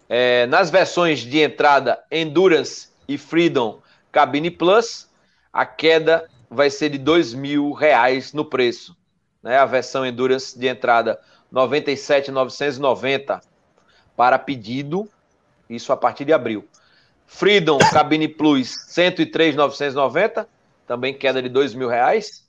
[0.09, 5.09] é, nas versões de entrada Endurance e Freedom Cabine Plus,
[5.53, 8.93] a queda vai ser de dois mil reais no preço.
[9.41, 9.57] Né?
[9.57, 11.17] A versão Endurance de entrada
[11.49, 13.39] 97,990
[14.17, 15.07] para pedido,
[15.69, 16.67] isso a partir de abril.
[17.25, 20.45] Freedom Cabine Plus 103,990,
[20.85, 22.45] também queda de dois mil reais.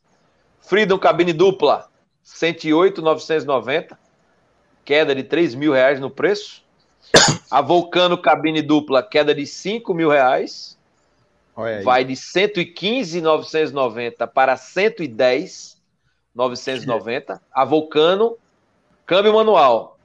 [0.61, 1.89] Freedom Cabine Dupla
[2.25, 3.97] 108,990,
[4.85, 6.61] queda de três mil reais no preço.
[7.49, 10.77] A Vulcano Cabine Dupla, queda de cinco mil reais.
[11.85, 17.41] Vai de 115,990 para 110,990.
[17.53, 18.37] A Vulcano,
[19.05, 19.99] câmbio manual.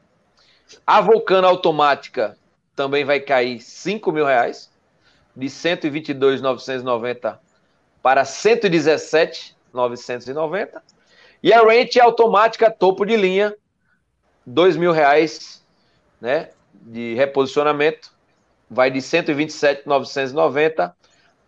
[0.86, 2.38] A Vulcano automática
[2.76, 4.70] também vai cair 5 mil reais.
[5.36, 7.40] De 122,990
[8.02, 10.84] para 117,990.
[11.44, 13.56] E a rente automática topo de linha,
[14.46, 15.64] 2 mil reais,
[16.20, 16.50] né?
[16.74, 18.12] De reposicionamento.
[18.70, 20.94] Vai de 127,990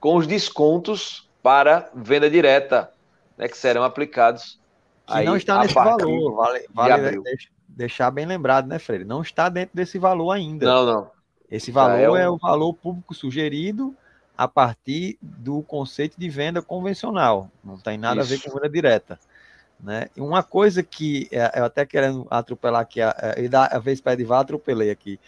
[0.00, 2.90] com os descontos para venda direta,
[3.38, 4.58] né, que serão aplicados.
[5.06, 7.22] Que aí, não está nesse valor, vale, vale
[7.68, 9.04] deixar bem lembrado, né, Freire?
[9.04, 10.66] Não está dentro desse valor ainda.
[10.66, 11.08] Não, não.
[11.48, 12.16] Esse valor é, um...
[12.16, 13.94] é o valor público sugerido
[14.36, 17.48] a partir do conceito de venda convencional.
[17.62, 18.32] Não tem nada Isso.
[18.32, 19.20] a ver com venda direta.
[19.82, 20.06] Né?
[20.16, 23.00] Uma coisa que é, eu até querendo atropelar aqui,
[23.36, 25.18] e da vez para Edivar, atropelei aqui.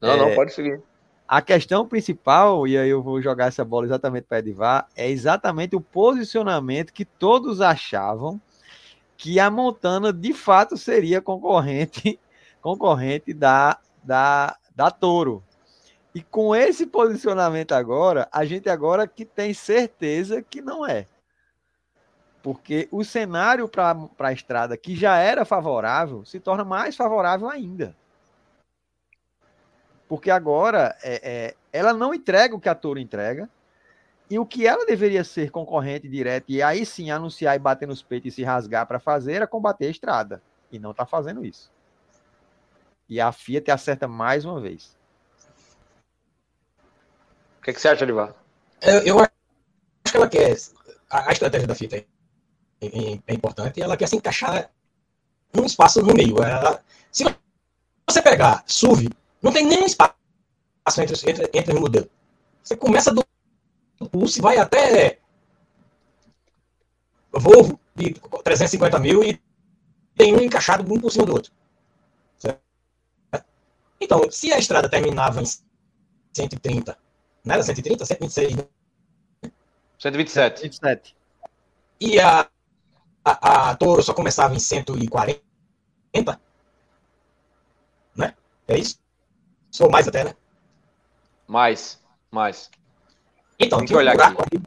[0.00, 0.80] Não, é, não, pode seguir.
[1.26, 5.74] A questão principal, e aí eu vou jogar essa bola exatamente para Edivar, é exatamente
[5.74, 8.38] o posicionamento que todos achavam
[9.16, 12.18] que a Montana de fato seria concorrente
[12.60, 15.42] concorrente da, da, da Toro.
[16.14, 21.06] E com esse posicionamento agora, a gente agora que tem certeza que não é.
[22.42, 27.94] Porque o cenário para a estrada, que já era favorável, se torna mais favorável ainda.
[30.08, 33.48] Porque agora é, é, ela não entrega o que a Toro entrega.
[34.28, 38.02] E o que ela deveria ser concorrente direto, e aí sim anunciar e bater nos
[38.02, 40.42] peitos e se rasgar para fazer, era combater a estrada.
[40.70, 41.70] E não está fazendo isso.
[43.08, 44.96] E a Fiat acerta mais uma vez.
[47.60, 48.34] O que, que você acha, Livar?
[48.80, 49.30] Eu, eu acho
[50.10, 50.56] que ela quer.
[51.10, 52.06] A, a estratégia da Fiat
[52.86, 54.70] é, é, importante, ela quer se encaixar
[55.52, 56.42] num espaço no meio.
[56.42, 57.24] Ela, se
[58.08, 59.08] você pegar SUV,
[59.40, 60.14] não tem nenhum espaço
[60.98, 62.08] entre, entre, entre os modelos.
[62.62, 63.24] Você começa do
[64.10, 65.18] Pulse, vai até
[67.32, 68.14] Volvo de
[68.44, 69.40] 350 mil e
[70.14, 71.50] tem um encaixado um por cima do outro.
[72.38, 72.60] Certo?
[73.98, 75.46] Então, se a estrada terminava em
[76.34, 76.98] 130,
[77.44, 78.04] não era 130?
[78.04, 78.64] 126, né?
[79.98, 80.60] 127.
[80.60, 81.16] 127.
[82.00, 82.50] E a
[83.24, 85.40] a, a Toro só começava em 140,
[88.16, 88.34] né?
[88.66, 88.98] É isso?
[89.70, 90.34] Sou mais até, né?
[91.46, 92.00] Mais,
[92.30, 92.70] mais.
[93.58, 94.62] Então, Tem que olhar um aqui.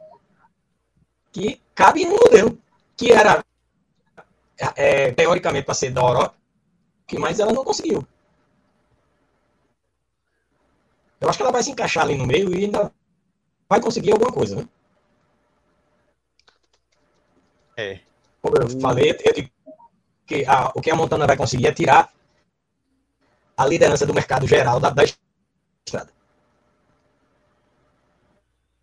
[1.32, 2.58] que cabe no modelo,
[2.96, 3.44] que era
[4.74, 6.34] é, teoricamente para ser da Europa,
[7.18, 8.06] mas ela não conseguiu.
[11.20, 12.92] Eu acho que ela vai se encaixar ali no meio e ainda
[13.68, 14.68] vai conseguir alguma coisa, né?
[17.76, 18.05] É
[18.60, 19.50] eu falei, eu digo
[20.26, 22.10] que a, o que a Montana vai conseguir é tirar
[23.56, 26.10] a liderança do mercado geral da, da estrada.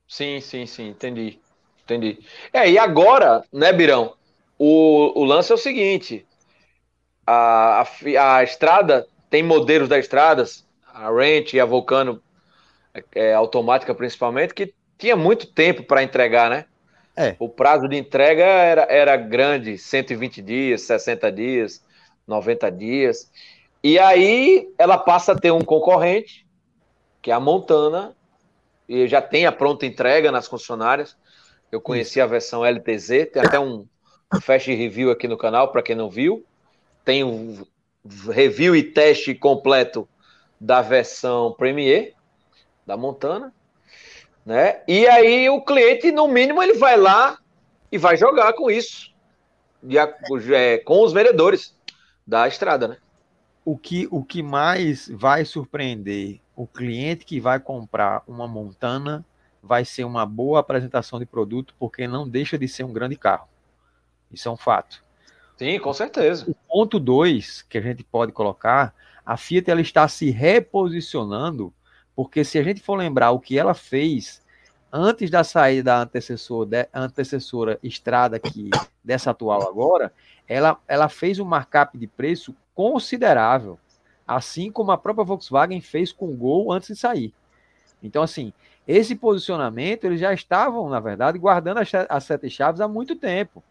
[0.07, 1.39] Sim, sim, sim, entendi.
[1.84, 2.20] Entendi.
[2.51, 4.16] É, e agora, né, Birão?
[4.57, 6.26] O, o lance é o seguinte:
[7.26, 12.22] a, a, a estrada tem modelos da estradas, a Ranch e a Vulcano
[12.93, 16.66] é, é automática principalmente, que tinha muito tempo para entregar, né?
[17.16, 17.36] É.
[17.39, 21.84] O prazo de entrega era, era grande, 120 dias, 60 dias,
[22.28, 23.32] 90 dias.
[23.84, 26.45] E aí ela passa a ter um concorrente,
[27.22, 28.16] que é a Montana,
[28.88, 31.16] e já tem a pronta entrega nas concessionárias.
[31.72, 33.86] Eu conheci a versão LTZ, tem até um
[34.41, 36.45] fast review aqui no canal para quem não viu.
[37.05, 37.64] Tem um,
[38.30, 40.07] review e teste completo
[40.59, 42.14] da versão Premier
[42.86, 43.53] da Montana,
[44.46, 44.82] né?
[44.88, 47.38] E aí o cliente, no mínimo, ele vai lá
[47.91, 49.14] e vai jogar com isso,
[50.52, 51.76] é, com os vendedores
[52.26, 52.98] da estrada, né?
[53.66, 59.26] O que, o que mais vai surpreender o cliente que vai comprar uma Montana
[59.62, 63.48] vai ser uma boa apresentação de produto, porque não deixa de ser um grande carro.
[64.32, 65.04] Isso é um fato.
[65.58, 66.46] Sim, com certeza.
[66.50, 68.94] O ponto 2 que a gente pode colocar,
[69.26, 71.74] a Fiat ela está se reposicionando,
[72.16, 74.41] porque se a gente for lembrar o que ela fez
[74.91, 78.70] antes da saída da antecessora, de, antecessora Estrada aqui,
[79.03, 80.14] dessa atual agora,
[80.47, 83.80] ela, ela fez um markup de preço considerável,
[84.28, 87.34] assim como a própria Volkswagen fez com o Gol antes de sair.
[88.01, 88.53] Então, assim,
[88.88, 93.64] esse posicionamento, eles já estavam, na verdade, guardando as, as sete chaves há muito tempo.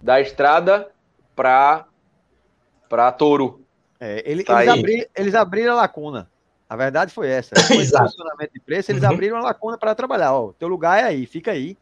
[0.00, 0.90] da estrada
[1.34, 1.86] para
[2.88, 3.64] para Touro.
[4.00, 6.29] É, ele, tá eles, abri, eles, abriram a lacuna.
[6.70, 7.52] A verdade foi essa.
[7.66, 9.10] Posicionamento de preço, eles uhum.
[9.10, 10.32] abriram a lacuna para trabalhar.
[10.32, 11.76] Ó, teu lugar é aí, fica aí,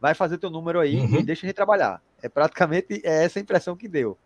[0.00, 1.16] vai fazer teu número aí uhum.
[1.16, 2.02] e deixa a gente trabalhar.
[2.22, 4.16] É praticamente é essa a impressão que deu.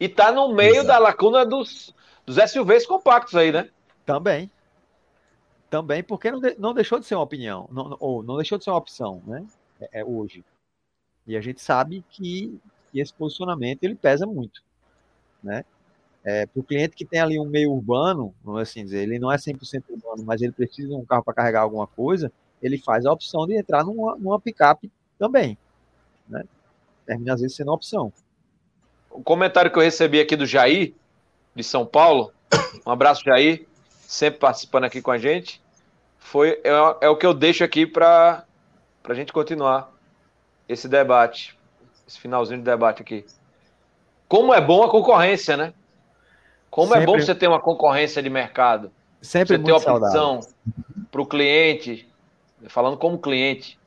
[0.00, 0.88] E tá no meio Exato.
[0.88, 1.94] da lacuna dos,
[2.24, 3.68] dos SUVs compactos aí, né?
[4.06, 4.50] Também.
[5.68, 8.64] Também, porque não, de, não deixou de ser uma opinião, não, ou não deixou de
[8.64, 9.44] ser uma opção, né?
[9.78, 10.42] É, é hoje.
[11.26, 12.58] E a gente sabe que,
[12.90, 14.62] que esse posicionamento ele pesa muito,
[15.42, 15.62] né?
[16.24, 19.30] É, para o cliente que tem ali um meio urbano, vamos assim dizer, ele não
[19.30, 22.30] é 100% urbano, mas ele precisa de um carro para carregar alguma coisa,
[22.62, 25.58] ele faz a opção de entrar numa, numa picape também,
[26.28, 26.44] né?
[27.04, 28.12] Termina às vezes sendo opção.
[29.10, 30.94] O comentário que eu recebi aqui do Jair,
[31.54, 32.32] de São Paulo,
[32.86, 33.66] um abraço, Jair,
[34.00, 35.60] sempre participando aqui com a gente,
[36.18, 36.70] foi é,
[37.00, 38.46] é o que eu deixo aqui para
[39.04, 39.92] a gente continuar
[40.68, 41.58] esse debate,
[42.06, 43.26] esse finalzinho de debate aqui.
[44.28, 45.74] Como é bom a concorrência, né?
[46.72, 47.02] Como Sempre...
[47.02, 48.90] é bom você ter uma concorrência de mercado.
[49.20, 50.40] Sempre você ter opção
[51.10, 52.08] para o cliente,
[52.66, 53.78] falando como cliente,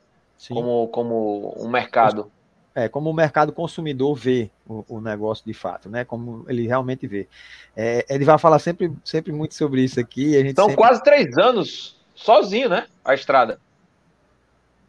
[0.48, 2.30] como, como um mercado.
[2.76, 6.04] É, como o mercado consumidor vê o, o negócio de fato, né?
[6.04, 7.26] Como ele realmente vê.
[7.76, 10.36] É, ele vai falar sempre, sempre muito sobre isso aqui.
[10.36, 10.76] A gente São sempre...
[10.76, 12.86] quase três anos sozinho, né?
[13.04, 13.58] A estrada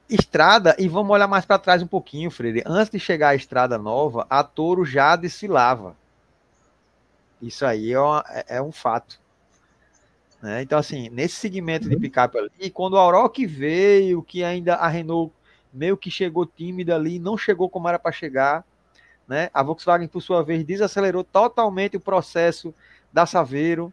[0.09, 2.63] estrada, e vamos olhar mais para trás um pouquinho, Freire.
[2.65, 5.97] Antes de chegar à estrada nova, a Toro já desfilava.
[7.41, 9.19] Isso aí é, uma, é, é um fato.
[10.41, 10.61] Né?
[10.61, 12.01] Então, assim, nesse segmento de uhum.
[12.01, 15.33] picape ali, quando a Oroch veio, que ainda a Renault
[15.73, 18.65] meio que chegou tímida ali, não chegou como era para chegar,
[19.27, 19.49] né?
[19.53, 22.73] A Volkswagen, por sua vez, desacelerou totalmente o processo
[23.11, 23.91] da Saveiro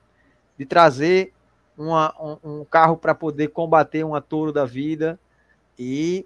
[0.57, 1.33] de trazer
[1.77, 5.19] uma, um, um carro para poder combater uma Toro da vida,
[5.79, 6.25] e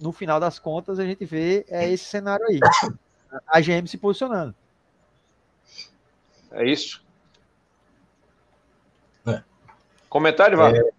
[0.00, 2.58] no final das contas a gente vê é esse cenário aí.
[3.46, 4.54] A GM se posicionando.
[6.52, 7.02] É isso.
[9.26, 9.42] É.
[10.08, 10.74] Comentário, Val?
[10.74, 10.90] É,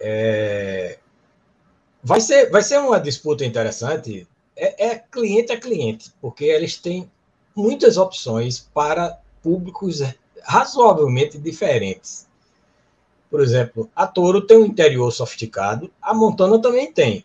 [0.00, 0.98] é,
[2.02, 4.26] vai, ser, vai ser uma disputa interessante.
[4.56, 7.10] É, é cliente a cliente, porque eles têm
[7.54, 10.02] muitas opções para públicos
[10.42, 12.26] razoavelmente diferentes.
[13.30, 17.24] Por exemplo, a Toro tem um interior sofisticado, a Montana também tem.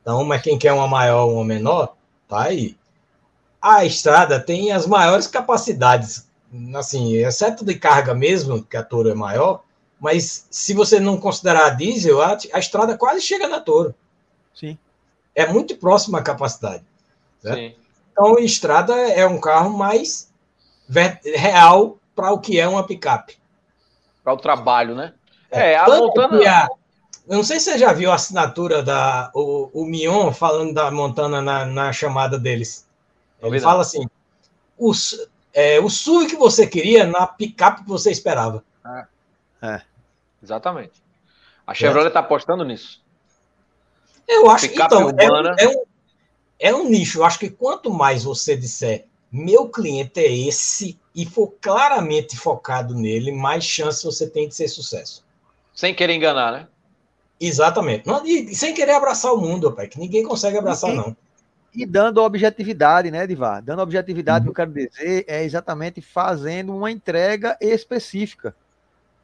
[0.00, 1.94] Então, mas quem quer uma maior ou uma menor,
[2.26, 2.76] tá aí.
[3.60, 6.26] A estrada tem as maiores capacidades,
[6.76, 9.62] assim, exceto de carga mesmo, que a Toro é maior,
[10.00, 13.94] Mas se você não considerar a diesel, a, a estrada quase chega na Toro.
[14.54, 14.76] Sim.
[15.34, 16.84] É muito próxima a capacidade.
[17.42, 17.54] Né?
[17.54, 17.74] Sim.
[18.10, 20.30] Então, estrada é um carro mais
[21.24, 23.38] real para o que é uma picape.
[24.22, 25.14] Para o trabalho, né?
[25.50, 26.38] É, é a Montana.
[26.50, 26.68] A,
[27.28, 30.90] eu não sei se você já viu a assinatura da o, o Mion falando da
[30.90, 32.86] Montana na, na chamada deles.
[33.40, 34.06] Ele fala assim:
[34.76, 34.92] o,
[35.52, 38.64] é, o SUV que você queria na picape que você esperava.
[38.84, 39.06] É.
[39.62, 39.82] é.
[40.42, 40.92] Exatamente.
[41.66, 43.00] A Chevrolet está apostando nisso.
[44.26, 45.84] Eu acho que então, é, é, um,
[46.58, 47.18] é um nicho.
[47.18, 52.94] Eu acho que quanto mais você disser meu cliente é esse e for claramente focado
[52.94, 55.24] nele, mais chance você tem de ser sucesso.
[55.74, 56.68] Sem querer enganar, né?
[57.40, 58.06] Exatamente.
[58.06, 61.16] Não, e, sem querer abraçar o mundo, pai, que ninguém consegue abraçar, e, não.
[61.74, 63.62] E dando objetividade, né, Divar?
[63.62, 64.52] Dando objetividade, uhum.
[64.52, 68.54] que eu quero dizer, é exatamente fazendo uma entrega específica.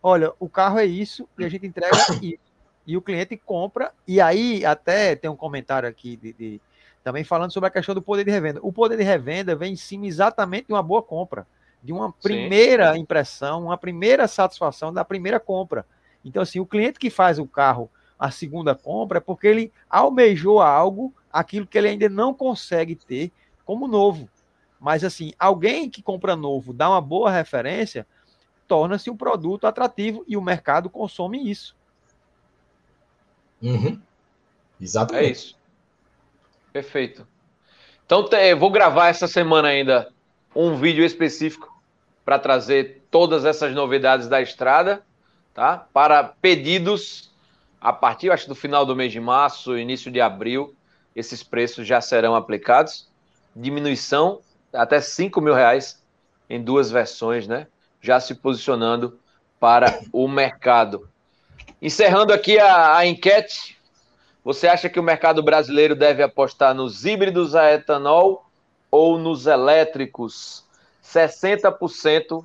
[0.02, 2.38] Olha, o carro é isso e a gente entrega isso.
[2.86, 6.60] E o cliente compra, e aí até tem um comentário aqui de, de
[7.04, 8.60] também falando sobre a questão do poder de revenda.
[8.62, 11.46] O poder de revenda vem em cima exatamente de uma boa compra,
[11.82, 13.00] de uma primeira Sim.
[13.00, 15.84] impressão, uma primeira satisfação da primeira compra.
[16.24, 20.60] Então, assim, o cliente que faz o carro a segunda compra é porque ele almejou
[20.60, 23.32] algo, aquilo que ele ainda não consegue ter
[23.64, 24.28] como novo.
[24.80, 28.06] Mas, assim, alguém que compra novo, dá uma boa referência,
[28.66, 31.74] torna-se um produto atrativo e o mercado consome isso.
[33.62, 34.00] Uhum.
[34.80, 35.26] Exatamente.
[35.26, 35.58] É isso.
[36.72, 37.26] Perfeito.
[38.06, 40.12] Então, vou gravar essa semana ainda
[40.54, 41.76] um vídeo específico
[42.24, 45.04] para trazer todas essas novidades da estrada,
[45.52, 45.86] tá?
[45.92, 47.32] Para pedidos
[47.80, 50.74] a partir, acho, do final do mês de março, início de abril,
[51.18, 53.08] esses preços já serão aplicados.
[53.54, 54.40] Diminuição
[54.72, 56.00] até 5 mil reais
[56.48, 57.66] em duas versões, né?
[58.00, 59.18] Já se posicionando
[59.58, 61.08] para o mercado.
[61.82, 63.76] Encerrando aqui a, a enquete,
[64.44, 68.46] você acha que o mercado brasileiro deve apostar nos híbridos a etanol
[68.88, 70.64] ou nos elétricos?
[71.04, 72.44] 60%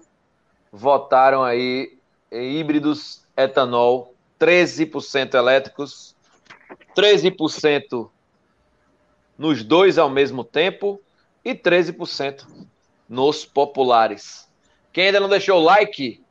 [0.72, 1.96] votaram aí
[2.32, 6.16] em híbridos etanol, 13% elétricos,
[6.96, 8.10] 13%
[9.38, 11.02] nos dois ao mesmo tempo
[11.44, 12.46] e 13%
[13.08, 14.50] nos populares.
[14.92, 16.24] Quem ainda não deixou o like,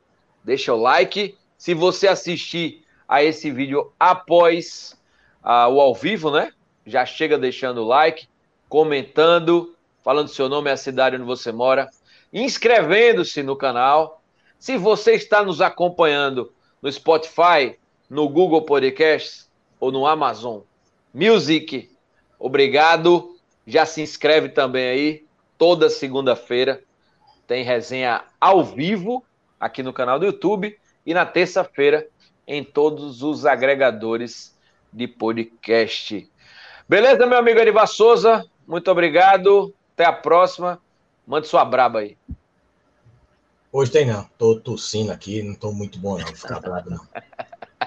[0.43, 1.37] deixa o like.
[1.57, 4.97] Se você assistir a esse vídeo após
[5.43, 6.51] ah, o ao vivo, né?
[6.85, 8.27] Já chega deixando o like,
[8.67, 11.89] comentando, falando seu nome a cidade onde você mora,
[12.31, 14.21] inscrevendo-se no canal.
[14.57, 16.51] Se você está nos acompanhando
[16.81, 17.77] no Spotify,
[18.09, 19.49] no Google Podcasts
[19.79, 20.61] ou no Amazon
[21.13, 21.92] Music,
[22.43, 23.37] obrigado.
[23.65, 25.25] Já se inscreve também aí.
[25.57, 26.83] Toda segunda-feira
[27.47, 29.23] tem resenha ao vivo
[29.57, 32.05] aqui no canal do YouTube e na terça-feira
[32.45, 34.57] em todos os agregadores
[34.91, 36.29] de podcast.
[36.87, 38.45] Beleza, meu amigo Erivar Souza?
[38.67, 39.73] Muito obrigado.
[39.93, 40.81] Até a próxima.
[41.25, 42.17] Mande sua braba aí.
[43.71, 44.27] Hoje tem não.
[44.37, 47.07] Tô tossindo aqui, não tô muito bom não, ficar brabo não.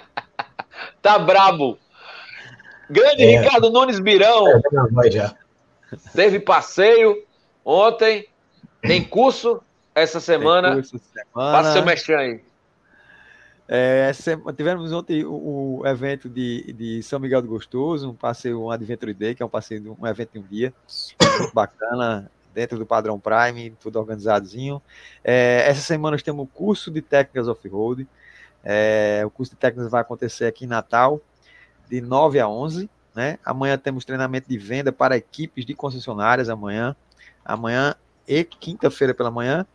[1.02, 1.78] tá brabo.
[2.88, 3.40] Grande é.
[3.40, 4.46] Ricardo Nunes Birão.
[4.48, 5.34] É, já.
[6.14, 7.22] Teve passeio
[7.64, 8.26] ontem.
[8.80, 9.60] Tem curso
[9.94, 10.68] essa semana.
[10.68, 11.52] Tem curso semana.
[11.52, 12.40] Passa seu mexer aí.
[13.68, 14.12] É,
[14.56, 19.12] tivemos ontem o, o, evento de, de São Miguel do Gostoso, um passeio, um Adventure
[19.12, 20.72] Day, que é um passeio, um evento de um dia,
[21.20, 24.80] muito bacana, dentro do padrão Prime, tudo organizadozinho.
[25.22, 28.06] É, essa semana nós temos o curso de técnicas off-road.
[28.64, 31.20] É, o curso de técnicas vai acontecer aqui em Natal,
[31.88, 32.88] de 9 a 11.
[33.14, 33.38] Né?
[33.44, 36.94] Amanhã temos treinamento de venda para equipes de concessionárias, amanhã.
[37.44, 37.94] Amanhã
[38.26, 39.66] e quinta-feira pela manhã.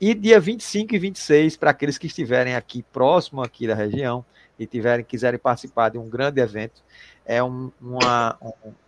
[0.00, 4.24] E dia 25 e 26, para aqueles que estiverem aqui próximo aqui da região
[4.58, 6.82] e tiverem, quiserem participar de um grande evento,
[7.24, 8.36] é um, uma,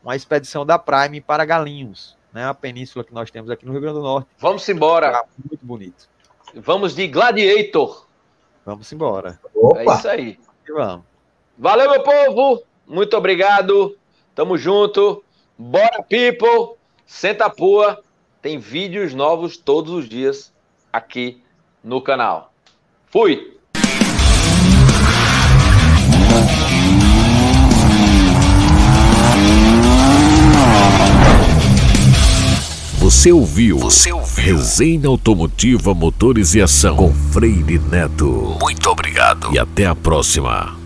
[0.03, 2.47] uma expedição da Prime para Galinhos, né?
[2.47, 4.29] A península que nós temos aqui no Rio Grande do Norte.
[4.39, 5.25] Vamos embora.
[5.39, 6.09] Muito bonito.
[6.55, 8.07] Vamos de Gladiator.
[8.65, 9.41] Vamos embora.
[9.55, 9.81] Opa.
[9.81, 10.39] É isso aí.
[10.69, 11.05] E vamos.
[11.59, 12.63] Valeu, meu povo.
[12.87, 13.97] Muito obrigado.
[14.35, 15.25] Tamo junto.
[15.59, 16.77] Bora, people.
[17.07, 18.03] Senta a pua.
[18.43, 20.53] Tem vídeos novos todos os dias
[20.93, 21.43] aqui
[21.83, 22.53] no canal.
[23.07, 23.57] Fui!
[32.99, 33.79] Você ouviu?
[33.79, 34.57] Você ouviu?
[34.57, 38.57] Resenha Automotiva Motores e Ação com Freire Neto.
[38.61, 40.86] Muito obrigado e até a próxima.